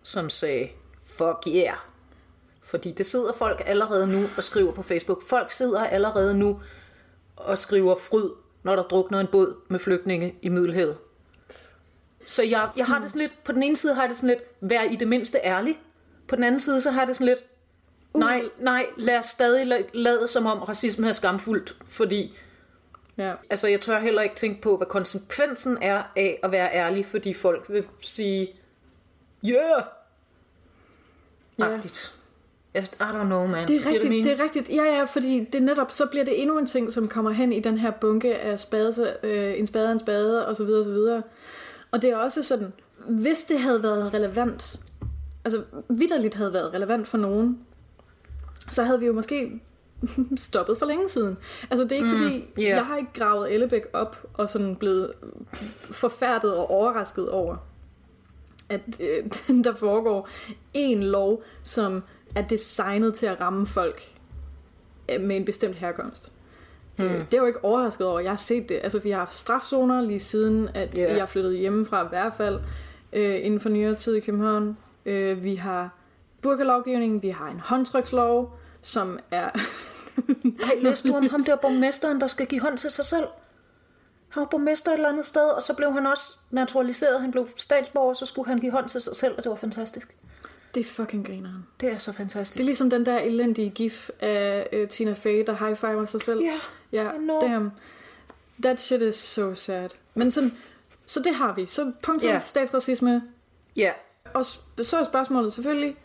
[0.03, 0.69] som sagde,
[1.03, 1.77] fuck yeah.
[2.63, 5.23] Fordi det sidder folk allerede nu og skriver på Facebook.
[5.23, 6.61] Folk sidder allerede nu
[7.35, 8.29] og skriver fryd,
[8.63, 10.97] når der drukner en båd med flygtninge i Middelhavet.
[12.25, 14.29] Så jeg, jeg har det sådan lidt, på den ene side har jeg det sådan
[14.29, 15.79] lidt, vær i det mindste ærlig.
[16.27, 17.43] På den anden side, så har jeg det sådan lidt,
[18.13, 22.37] nej, nej, lad os stadig la- lade som om racisme er skamfuldt, fordi
[23.17, 23.33] Ja.
[23.49, 27.33] Altså, jeg tør heller ikke tænke på, hvad konsekvensen er af at være ærlig, fordi
[27.33, 28.47] folk vil sige,
[29.45, 29.83] yeah,
[31.59, 31.73] Ja.
[31.73, 32.15] agtigt.
[32.75, 33.67] I don't know, man.
[33.67, 34.23] Det er rigtigt, mening?
[34.23, 34.69] det er rigtigt.
[34.69, 37.59] Ja, ja, fordi det netop, så bliver det endnu en ting, som kommer hen i
[37.59, 40.91] den her bunke af spade, øh, en spade en spade, og så videre, og så
[40.91, 41.23] videre.
[41.91, 44.75] Og det er også sådan, hvis det havde været relevant,
[45.45, 47.59] altså vidderligt havde været relevant for nogen,
[48.69, 49.61] så havde vi jo måske
[50.37, 51.37] stoppet for længe siden.
[51.69, 52.69] Altså det er ikke mm, fordi, yeah.
[52.69, 55.13] jeg har ikke gravet Ellebæk op og sådan blevet
[55.73, 57.57] forfærdet og overrasket over,
[58.69, 59.31] at øh,
[59.63, 60.29] der foregår
[60.73, 62.03] en lov, som
[62.35, 64.01] er designet til at ramme folk
[65.11, 66.31] øh, med en bestemt herkomst.
[66.97, 67.07] Mm.
[67.07, 68.19] Det er jo ikke overrasket over.
[68.19, 68.79] Jeg har set det.
[68.83, 71.17] Altså, vi har haft strafzoner lige siden, at yeah.
[71.17, 72.59] jeg flyttede hjemmefra i hvert fald
[73.13, 74.77] øh, inden for nyere tid i København.
[75.05, 75.98] Øh, vi har
[76.41, 79.49] burkalovgivning, vi har en håndtrykslov, som er...
[80.63, 83.25] Ej, læste du om ham der borgmesteren, der skal give hånd til sig selv?
[84.29, 87.21] Han var borgmester et eller andet sted, og så blev han også naturaliseret.
[87.21, 90.15] Han blev statsborger, så skulle han give hånd til sig selv, og det var fantastisk.
[90.75, 91.65] det er fucking grineren.
[91.79, 92.59] Det er så Det fantastisk.
[92.61, 96.41] er ligesom den der elendige gif af øh, Tina Fey, der high-fiver sig selv.
[96.41, 96.59] Ja,
[96.91, 97.39] Ja, I know.
[97.41, 97.71] damn.
[98.63, 99.89] That shit is so sad.
[100.13, 100.57] Men sådan,
[101.05, 101.65] så det har vi.
[101.65, 102.33] Så punktum Ja.
[102.33, 102.43] yeah.
[102.45, 103.23] statsracisme.
[103.75, 103.91] ja.
[104.33, 105.97] Og sp- så er spørgsmålet selvfølgelig,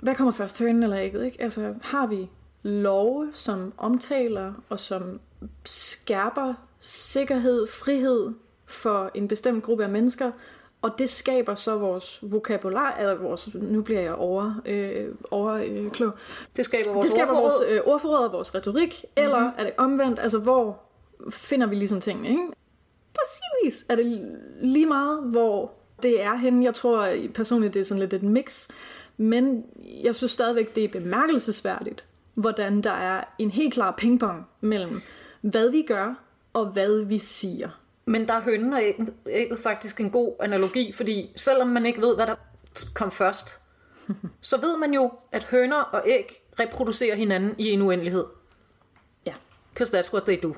[0.00, 1.24] hvad kommer først, hønen eller ægget?
[1.24, 1.42] Ikke?
[1.42, 2.30] Altså, har vi
[2.62, 5.20] love, som omtaler og som
[5.64, 8.32] skærper sikkerhed, frihed
[8.66, 10.30] for en bestemt gruppe af mennesker,
[10.82, 15.90] og det skaber så vores vokabular, eller vores, nu bliver jeg over, øh, over øh,
[15.90, 16.12] klog,
[16.56, 17.66] Det skaber vores det skaber ordforråd.
[17.68, 19.24] vores øh, ordforråd og vores retorik, mm-hmm.
[19.24, 20.80] eller er det omvendt, altså hvor
[21.30, 22.42] finder vi ligesom tingene, ikke?
[23.14, 25.72] På sin vis er det lige meget, hvor
[26.02, 26.64] det er henne.
[26.64, 28.68] Jeg tror personligt, det er sådan lidt et mix,
[29.16, 29.64] men
[30.04, 32.04] jeg synes stadigvæk, det er bemærkelsesværdigt,
[32.34, 35.02] hvordan der er en helt klar pingpong mellem,
[35.40, 36.14] hvad vi gør,
[36.52, 37.68] og hvad vi siger.
[38.04, 42.00] Men der er hønnen og ægget, ægget faktisk en god analogi, fordi selvom man ikke
[42.00, 42.34] ved, hvad der
[42.94, 43.60] kom først,
[44.40, 48.24] så ved man jo, at høner og æg reproducerer hinanden i en uendelighed.
[49.26, 49.34] Ja,
[49.72, 50.54] Because that's what they do.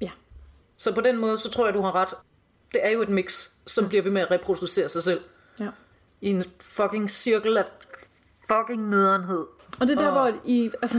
[0.00, 0.10] ja.
[0.76, 2.14] Så på den måde, så tror jeg, du har ret.
[2.72, 5.20] Det er jo et mix, som bliver ved med at reproducere sig selv.
[5.60, 5.68] ja.
[6.20, 7.64] I en fucking cirkel af
[8.48, 9.44] fucking nederenhed.
[9.80, 10.98] Og det er der, Og- hvor I, altså,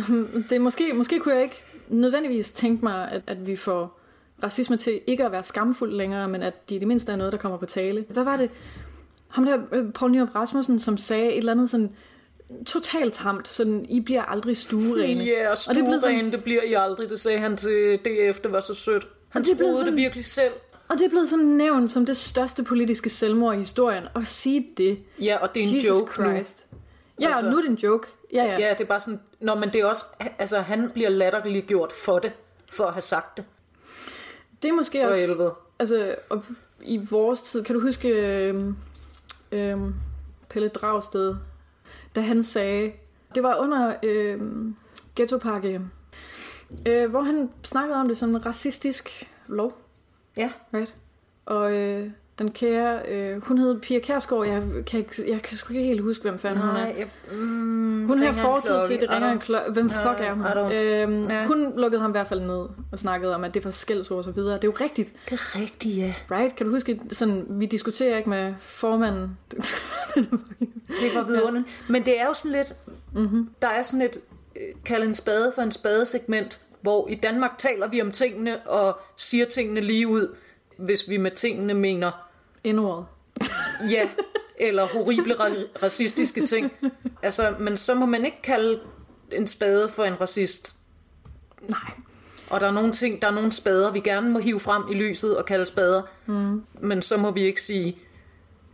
[0.49, 3.99] det er måske, måske kunne jeg ikke nødvendigvis tænke mig, at, at vi får
[4.43, 7.33] racisme til ikke at være skamfuld længere, men at det i det mindste er noget,
[7.33, 8.05] der kommer på tale.
[8.09, 8.49] Hvad var det?
[9.27, 11.91] Ham der, øh, Poul Nyrup Rasmussen, som sagde et eller andet sådan
[12.65, 15.23] totalt tamt, sådan, I bliver aldrig stuerene.
[15.23, 17.09] Ja, og Og det blevet sådan- det bliver I aldrig.
[17.09, 19.07] Det sagde han til DF, det var så sødt.
[19.29, 20.51] Han det troede sådan- det virkelig selv.
[20.91, 24.67] Og det er blevet sådan nævnt som det største politiske selvmord i historien, og sige
[24.77, 24.99] det.
[25.19, 26.27] Ja, og det er en Jesus joke nu.
[26.27, 26.65] Christ.
[27.21, 28.07] Ja, altså, nu er det en joke.
[28.33, 28.57] Ja, ja.
[28.59, 30.05] Ja, det er bare sådan, Nå, men det er også,
[30.39, 32.33] altså han bliver latterligt gjort for det,
[32.71, 33.45] for at have sagt det.
[34.61, 35.21] Det er måske For også...
[35.21, 35.53] helvede.
[35.79, 36.43] Altså, og
[36.81, 38.65] i vores tid, kan du huske øh,
[39.51, 39.77] øh,
[40.49, 41.35] Pelle Dragsted,
[42.15, 42.91] da han sagde,
[43.35, 44.41] det var under øh,
[45.15, 45.81] ghettopakke,
[46.87, 49.80] øh, hvor han snakkede om det som en racistisk lov,
[50.37, 50.95] Ja, right?
[51.45, 52.09] Og øh,
[52.39, 56.01] den kære, øh, hun hed Pia Kærsgaard, jeg kan, ikke, jeg kan sgu ikke helt
[56.01, 56.85] huske, hvem fanden hun er.
[56.85, 59.71] jeg, mm, Hun har fortid til, det ringer en klokke.
[59.71, 60.71] Hvem fuck Ja, er hun?
[60.71, 61.45] Øhm, Ja.
[61.45, 64.23] Hun lukkede ham i hvert fald ned og snakkede om, at det var skældsord og
[64.23, 64.55] så videre.
[64.55, 66.13] Det er jo rigtigt, Det er rigtigt, ja.
[66.31, 66.55] right?
[66.55, 69.37] Kan du huske, sådan, vi diskuterer ikke med formanden.
[71.01, 71.67] Det var vidunderligt.
[71.89, 72.73] Men det er jo sådan lidt,
[73.13, 73.49] mm-hmm.
[73.61, 74.17] der er sådan et,
[74.55, 78.99] øh, kald en spade for en spadesegment, hvor i Danmark taler vi om tingene og
[79.17, 80.35] siger tingene lige ud,
[80.77, 82.11] hvis vi med tingene mener
[82.63, 83.05] Indordet.
[83.91, 84.09] ja,
[84.57, 86.71] eller horrible ra- racistiske ting.
[87.23, 88.79] Altså, men så må man ikke kalde
[89.31, 90.75] en spade for en racist.
[91.61, 91.91] Nej.
[92.49, 94.93] Og der er nogle ting, der er nogle spader, vi gerne må hive frem i
[94.93, 96.01] lyset og kalde spader.
[96.25, 96.63] Mm.
[96.79, 97.97] Men så må vi ikke sige,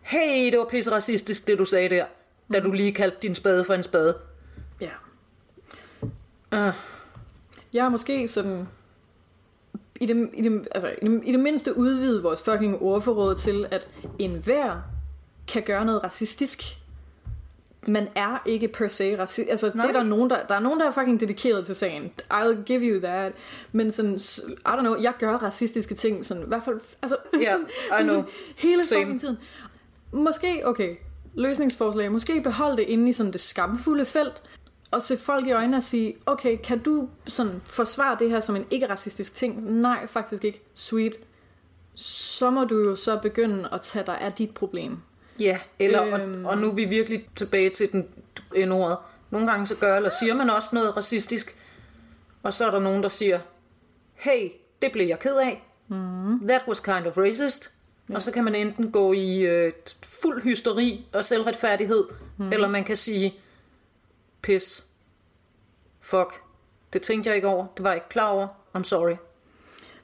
[0.02, 2.06] hey, det var pisse racistisk, det du sagde der,
[2.54, 4.18] da du lige kaldte din spade for en spade.
[4.82, 4.90] Ja.
[6.68, 6.74] Uh,
[7.78, 8.68] Jeg har måske sådan...
[10.00, 13.68] I det, i, det, altså, i, det, I det mindste udvide vores fucking ordforråd til,
[13.72, 13.88] at
[14.20, 14.82] enhver
[15.48, 16.62] kan gøre noget racistisk.
[17.88, 19.50] Man er ikke per se racist.
[19.50, 22.12] Altså, det er der nogen, der, der er nogen, der er fucking dedikeret til sagen.
[22.34, 23.34] I'll give you that.
[23.72, 27.56] Men sådan, I don't know, jeg gør racistiske ting, sådan, i hvert fald, altså, Ja,
[28.00, 28.24] I know.
[28.56, 29.02] hele Same.
[29.02, 29.38] fucking tiden.
[30.12, 30.96] Måske, okay,
[31.36, 34.42] løsningsforslag, måske beholde det inde i sådan det skamfulde felt,
[34.92, 38.56] og se folk i øjnene og sige, okay, kan du sådan forsvare det her som
[38.56, 39.72] en ikke-racistisk ting?
[39.82, 40.62] Nej, faktisk ikke.
[40.74, 41.14] Sweet.
[41.96, 44.98] Så må du jo så begynde at tage dig af dit problem.
[45.40, 46.46] ja, eller, Øhm.
[46.46, 48.08] og, og nu er vi virkelig tilbage til den
[48.56, 48.98] en ordet.
[49.30, 51.58] Nogle gange så gør eller siger man også noget racistisk,
[52.44, 53.40] og så er der nogen, der siger,
[54.16, 54.50] hey,
[54.82, 55.64] det blev jeg ked af.
[55.88, 56.48] Mm.
[56.48, 57.74] That was kind of racist.
[58.10, 58.16] Ja.
[58.16, 59.74] Og så kan man enten gå i øh,
[60.04, 62.04] fuld hysteri og selvretfærdighed,
[62.38, 62.52] mm.
[62.54, 63.36] eller man kan sige,
[64.48, 64.88] pis,
[66.02, 66.42] fuck,
[66.94, 69.16] det tænkte jeg ikke over, det var jeg ikke klar over, I'm sorry.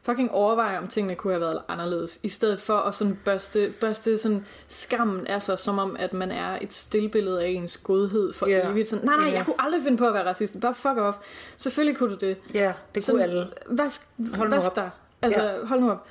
[0.02, 4.18] Fucking overveje, om tingene kunne have været anderledes, i stedet for at sådan børste, børste
[4.18, 8.48] sådan skammen af sig, som om, at man er et stillbillede af ens godhed for
[8.48, 8.72] yeah.
[8.72, 8.90] evigt.
[8.90, 9.34] Sådan, nej, nej, Ja.
[9.36, 10.60] jeg kunne aldrig finde på at være racist.
[10.60, 11.18] Bare fuck off.
[11.58, 12.38] Selvfølgelig kunne du det.
[12.54, 13.52] Ja, det kunne alle.
[13.68, 14.76] Vask, Hold nu vask op.
[14.76, 14.90] dig.
[15.22, 15.66] Altså, ja.
[15.66, 16.06] hold nu op.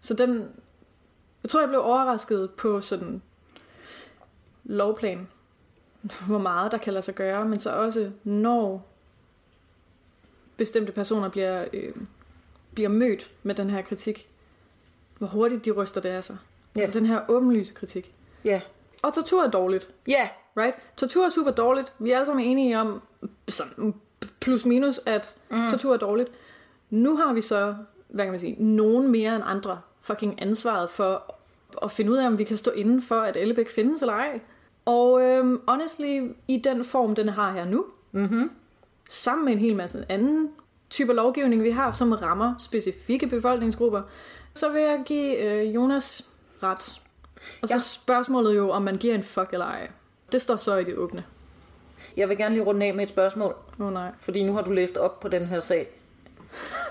[0.00, 0.48] Så den...
[1.42, 3.22] Jeg tror, jeg blev overrasket på sådan
[4.64, 5.28] lovplan,
[6.26, 8.86] hvor meget der kan lade sig gøre, men så også, når
[10.56, 11.92] bestemte personer bliver, øh,
[12.74, 14.28] bliver mødt med den her kritik,
[15.18, 16.36] hvor hurtigt de ryster det af sig.
[16.76, 16.80] Ja.
[16.80, 18.12] Altså den her åbenlyse kritik.
[18.44, 18.60] Ja,
[19.02, 19.88] Og tortur er dårligt.
[20.08, 20.74] ja, Right?
[20.96, 21.92] Tortur er super dårligt.
[21.98, 23.02] Vi er alle sammen enige om,
[23.48, 23.94] sådan
[24.40, 25.70] plus minus, at mm.
[25.70, 26.30] tortur er dårligt.
[26.90, 27.76] Nu har vi så,
[28.08, 31.34] hvad kan man sige, nogen mere end andre fucking ansvaret for
[31.82, 34.40] at finde ud af, om vi kan stå inden for, at Ellebæk findes eller ej.
[34.88, 38.50] Og øhm, honestly, i den form, den har her nu, mm-hmm.
[39.08, 40.50] sammen med en hel masse anden
[40.90, 44.02] typer lovgivning, vi har, som rammer specifikke befolkningsgrupper,
[44.54, 46.30] så vil jeg give øh, Jonas
[46.62, 47.00] ret.
[47.62, 47.78] Og så Ja.
[47.78, 49.90] spørgsmålet jo, om man giver en fuck eller ej.
[50.32, 51.24] Det står så i det åbne.
[52.16, 54.10] Jeg vil gerne lige runde af med et spørgsmål, Åh oh, nej.
[54.20, 55.88] fordi nu har du læst op på den her sag.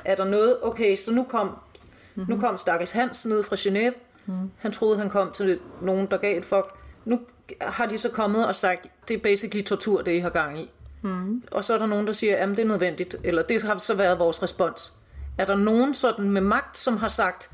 [0.06, 2.36] Er der noget, okay, så nu kom, mm-hmm.
[2.36, 3.94] nu kom Stakkels Hans ned fra Genève.
[4.26, 4.52] Mm.
[4.58, 6.66] Han troede, han kom til nogen, der gav et fuck.
[7.06, 7.20] Nu
[7.62, 10.70] har de så kommet og sagt, det er basically tortur, det I har gang i.
[11.02, 11.44] Mm.
[11.52, 13.96] Og så er der nogen, der siger, at det er nødvendigt, eller det har så
[13.96, 14.94] været vores respons.
[15.38, 17.52] Er der nogen sådan med magt, som har sagt,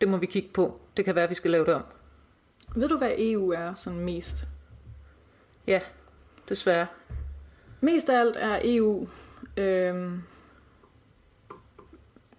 [0.00, 1.82] det må vi kigge på, det kan være, vi skal lave det om?
[2.76, 4.48] Ved du, hvad EU er sådan mest?
[5.66, 5.80] Ja,
[6.48, 6.86] desværre.
[7.80, 9.08] Mest af alt er EU,
[9.56, 10.22] øhm,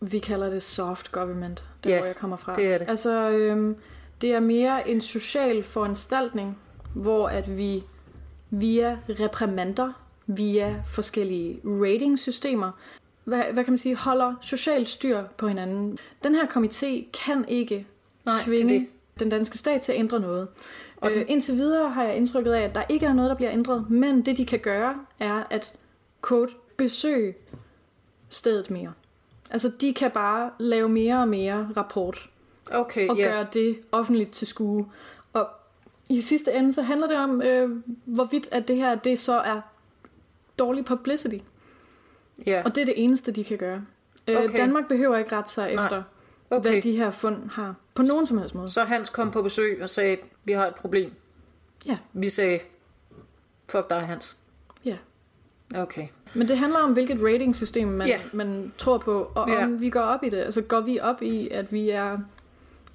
[0.01, 2.53] vi kalder det soft government, der Ja, hvor jeg kommer fra.
[2.53, 2.89] det er det.
[2.89, 3.75] Altså, øhm,
[4.21, 6.57] det er mere en social foranstaltning,
[6.93, 7.83] hvor at vi
[8.49, 9.93] via reprimander,
[10.27, 12.71] via forskellige ratingsystemer,
[13.23, 15.97] hvad, hvad kan man sige, holder socialt styr på hinanden.
[16.23, 17.87] Den her komité kan ikke
[18.25, 18.87] Nej, Nej, det
[19.19, 20.47] den danske stat til at ændre noget.
[20.97, 23.51] Og Øh, indtil videre har jeg indtrykket af, at der ikke er noget, der bliver
[23.51, 25.73] ændret, men det de kan gøre, er at
[26.27, 27.33] quote, besøge
[28.29, 28.93] stedet mere.
[29.49, 32.29] Altså de kan bare lave mere og mere rapport
[32.71, 33.23] Okay, og ja.
[33.23, 34.91] gøre det offentligt til skue.
[35.33, 35.47] Og
[36.09, 37.69] i sidste ende, så handler det om, øh,
[38.05, 39.61] hvorvidt at det her, det så er
[40.59, 41.37] dårlig publicity.
[42.45, 42.61] ja.
[42.65, 43.85] Og det er det eneste, de kan gøre.
[44.27, 44.57] Øh, Okay.
[44.57, 45.83] Danmark behøver ikke rette sig Nej.
[45.85, 46.03] efter,
[46.49, 46.71] Okay.
[46.71, 47.75] hvad de her fund har.
[47.93, 48.69] På nogen som helst måde.
[48.69, 51.11] Så Hans kom på besøg og sagde, vi har et problem.
[51.85, 51.97] Ja.
[52.13, 52.59] Vi sagde,
[53.69, 54.37] Fuck dig, Hans.
[54.85, 54.97] Ja.
[55.75, 56.07] Okay.
[56.33, 58.19] Men det handler om, hvilket ratingsystem man, Ja.
[58.33, 60.37] man tror på, og om vi går op i det.
[60.37, 62.17] Altså går vi op i, at vi er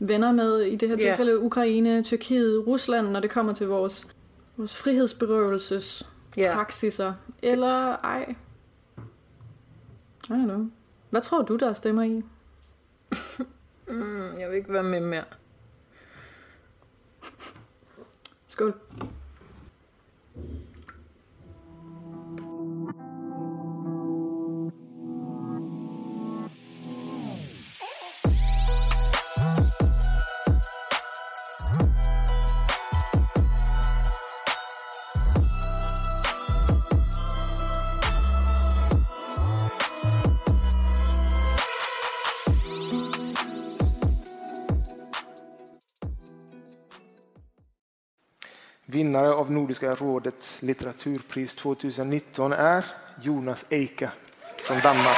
[0.00, 4.08] venner med, i det her tilfælde, Ukraine, Tyrkiet, Rusland, når det kommer til vores,
[4.56, 6.50] vores frihedsberøvelses Ja.
[6.54, 8.34] praksiser, eller ej.
[8.98, 10.70] I don't know.
[11.10, 12.22] Hvad tror du, der stemmer i?
[13.88, 15.24] Mm, jeg vil ikke være med mere.
[18.46, 18.74] Skål.
[49.20, 52.84] Vinnare av Nordiska rådets litteraturpris 2019 är
[53.22, 54.12] Jonas Eika
[54.58, 55.16] från Danmark.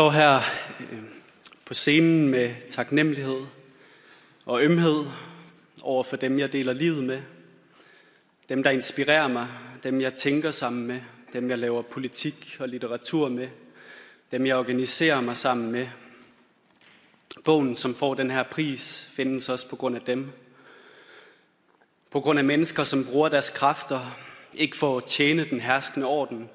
[0.00, 0.40] Står her
[0.80, 0.98] øh,
[1.64, 3.40] på scenen med taknemmelighed
[4.46, 5.04] og ømhed
[5.82, 7.20] over for dem, jeg deler livet med.
[8.48, 9.48] Dem, der inspirerer mig.
[9.82, 11.00] Dem, jeg tænker sammen med.
[11.32, 13.48] Dem, jeg laver politik og litteratur med.
[14.30, 15.88] Dem, jeg organiserer mig sammen med.
[17.44, 20.30] Bogen, som får den her pris, findes også på grund af dem.
[22.10, 24.16] På grund af mennesker, som bruger deres kræfter,
[24.54, 26.48] ikke for at tjene den herskende orden,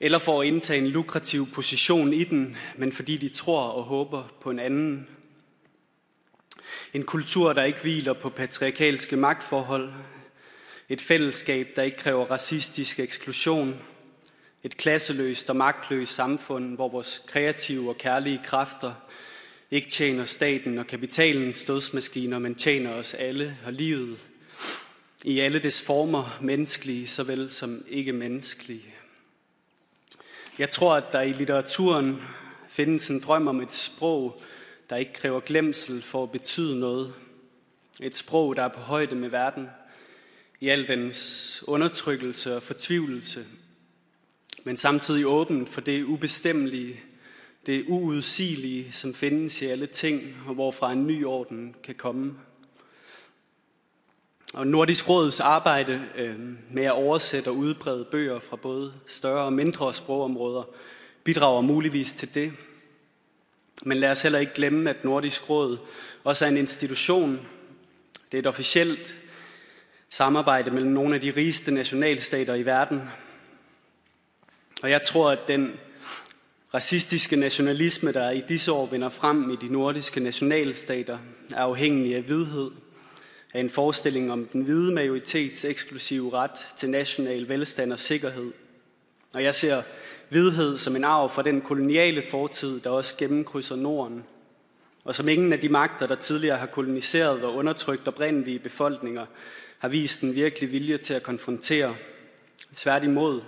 [0.00, 4.24] eller for at indtage en lukrativ position i den, men fordi de tror og håber
[4.40, 5.08] på en anden.
[6.94, 9.92] En kultur, der ikke hviler på patriarkalske magtforhold.
[10.88, 13.80] Et fællesskab, der ikke kræver racistisk eksklusion.
[14.64, 18.92] Et klasseløst og magtløst samfund, hvor vores kreative og kærlige kræfter
[19.70, 24.18] ikke tjener staten og kapitalens dødsmaskiner, men tjener os alle og livet
[25.24, 28.94] i alle dets former, menneskelige såvel som ikke menneskelige.
[30.60, 32.22] Jeg tror, at der i litteraturen
[32.68, 34.42] findes en drøm om et sprog,
[34.90, 37.14] der ikke kræver glemsel for at betyde noget.
[38.02, 39.68] Et sprog, der er på højde med verden,
[40.60, 43.46] i al dens undertrykkelse og fortvivlelse,
[44.64, 47.00] men samtidig åbent for det ubestemmelige,
[47.66, 52.34] det uudsigelige, som findes i alle ting, og hvorfra en ny orden kan komme.
[54.54, 56.34] Og Nordisk Råds arbejde øh,
[56.70, 60.62] med at oversætte og udbrede bøger fra både større og mindre sprogområder
[61.24, 62.52] bidrager muligvis til det.
[63.82, 65.78] Men lad os heller ikke glemme, at Nordisk Råd
[66.24, 67.40] også er en institution.
[68.32, 69.16] Det er et officielt
[70.10, 73.02] samarbejde mellem nogle af de rigeste nationalstater i verden.
[74.82, 75.72] Og jeg tror, at den
[76.74, 81.18] racistiske nationalisme, der i disse år vinder frem i de nordiske nationalstater,
[81.54, 82.70] er afhængig af vidhed,
[83.54, 88.52] af en forestilling om den hvide majoritets eksklusive ret til national velstand og sikkerhed.
[89.34, 89.82] Og jeg ser
[90.28, 94.24] hvidhed som en arv fra den koloniale fortid, der også gennemkrydser Norden,
[95.04, 99.26] og som ingen af de magter, der tidligere har koloniseret og undertrykt oprindelige befolkninger,
[99.78, 101.96] har vist en virkelig vilje til at konfrontere.
[102.74, 103.40] Tværtimod.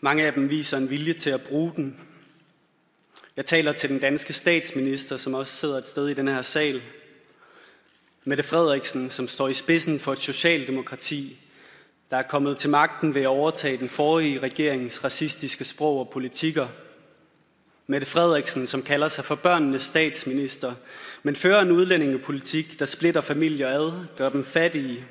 [0.00, 2.00] Mange af dem viser en vilje til at bruge den.
[3.36, 6.82] Jeg taler til den danske statsminister, som også sidder et sted i den her sal,
[8.28, 11.36] Mette Frederiksen, som står i spidsen for et socialdemokrati,
[12.10, 16.68] der er kommet til magten ved at overtage den forrige regerings racistiske sprog og politikker.
[17.86, 20.74] Mette Frederiksen, som kalder sig for børnenes statsminister,
[21.22, 25.04] men fører en udlændingepolitik, der splitter familier ad, gør dem fattige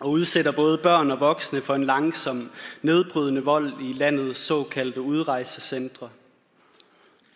[0.00, 2.50] og udsætter både børn og voksne for en langsom,
[2.82, 6.08] nedbrydende vold i landets såkaldte udrejsecentre.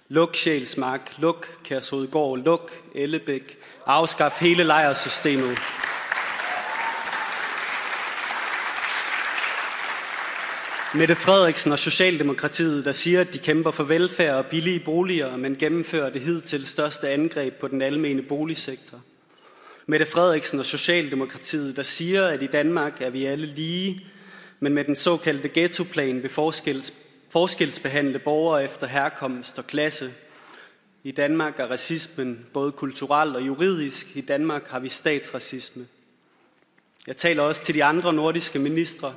[0.09, 5.59] Luk Sjælsmark, luk Kærshovedgård, luk Ellebæk, afskaf hele lejersystemet.
[10.95, 15.57] Mette Frederiksen og Socialdemokratiet, der siger, at de kæmper for velfærd og billige boliger, men
[15.57, 18.99] gennemfører det hidtil største angreb på den almene boligsektor.
[19.87, 24.07] Mette Frederiksen og Socialdemokratiet, der siger, at i Danmark er vi alle lige,
[24.61, 26.95] men med den såkaldte ghettoplan vil forskels,
[27.33, 30.13] forskelsbehandle borgere efter herkomst og klasse.
[31.07, 34.17] I Danmark er racismen både kulturel og juridisk.
[34.17, 35.87] I Danmark har vi statsracisme.
[37.07, 39.15] Jeg taler også til de andre nordiske ministre.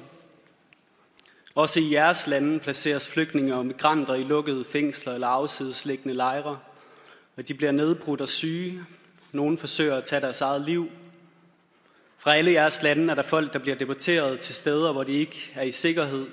[1.55, 6.59] Også i jeres lande placeres flygtninge og migranter i lukkede fængsler eller afsidesliggende lejre,
[7.37, 8.83] og de bliver nedbrudt og syge.
[9.31, 10.91] Nogle forsøger at tage deres eget liv.
[12.17, 15.51] Fra alle jeres lande er der folk, der bliver deporteret til steder, hvor de ikke
[15.55, 16.27] er i sikkerhed.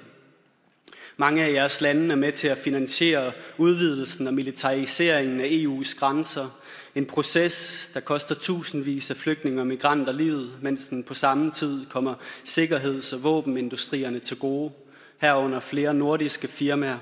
[1.16, 6.60] Mange af jeres lande er med til at finansiere udvidelsen og militariseringen af EU's grænser.
[6.94, 11.86] En proces, der koster tusindvis af flygtninge og migranter livet, mens den på samme tid
[11.86, 12.14] kommer
[12.44, 14.72] sikkerheds- og våbenindustrierne til gode,
[15.18, 16.98] herunder flere nordiske firmaer.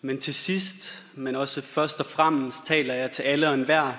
[0.00, 3.92] Men til sidst, men også først og fremmest, taler jeg til alle og enhver,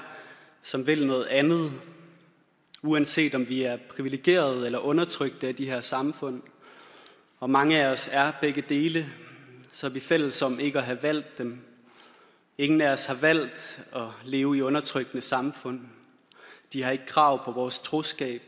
[0.64, 1.72] som vil noget andet,
[2.82, 6.42] uanset om vi er privilegerede eller undertrykte af de her samfund.
[7.44, 9.10] Og mange af os er begge dele,
[9.72, 11.60] så er vi fælles om ikke at have valgt dem.
[12.58, 15.82] Ingen af os har valgt at leve i undertrykkende samfund.
[16.74, 18.42] De har ikke krav på vores troskab,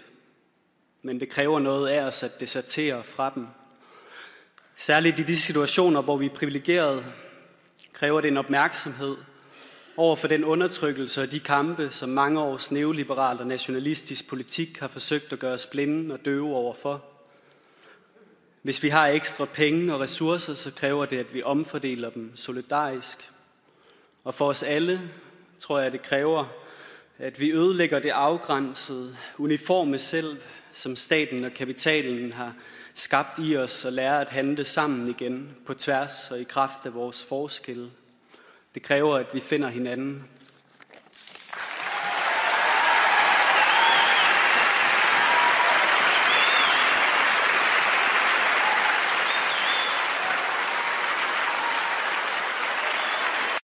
[1.01, 3.47] men det kræver noget af os at desertere fra dem.
[4.75, 7.05] Særligt i de situationer, hvor vi er privilegerede,
[7.93, 9.17] kræver det en opmærksomhed
[9.97, 14.87] over for den undertrykkelse og de kampe, som mange års neoliberal og nationalistisk politik har
[14.87, 17.14] forsøgt at gøre os blinde og døve overfor.
[18.65, 23.31] Hvis vi har ekstra penge og ressourcer, så kræver det, at vi omfordeler dem solidarisk.
[24.23, 25.01] Og for os alle
[25.59, 26.45] tror jeg, det kræver,
[27.17, 30.37] at vi ødelægger det afgrænsede, uniforme selv,
[30.73, 32.53] som staten og kapitalen har
[32.95, 36.93] skabt i os og lærer at handle sammen igen på tværs og i kraft af
[36.93, 37.91] vores forskelle.
[38.75, 40.23] Det kræver, at vi finder hinanden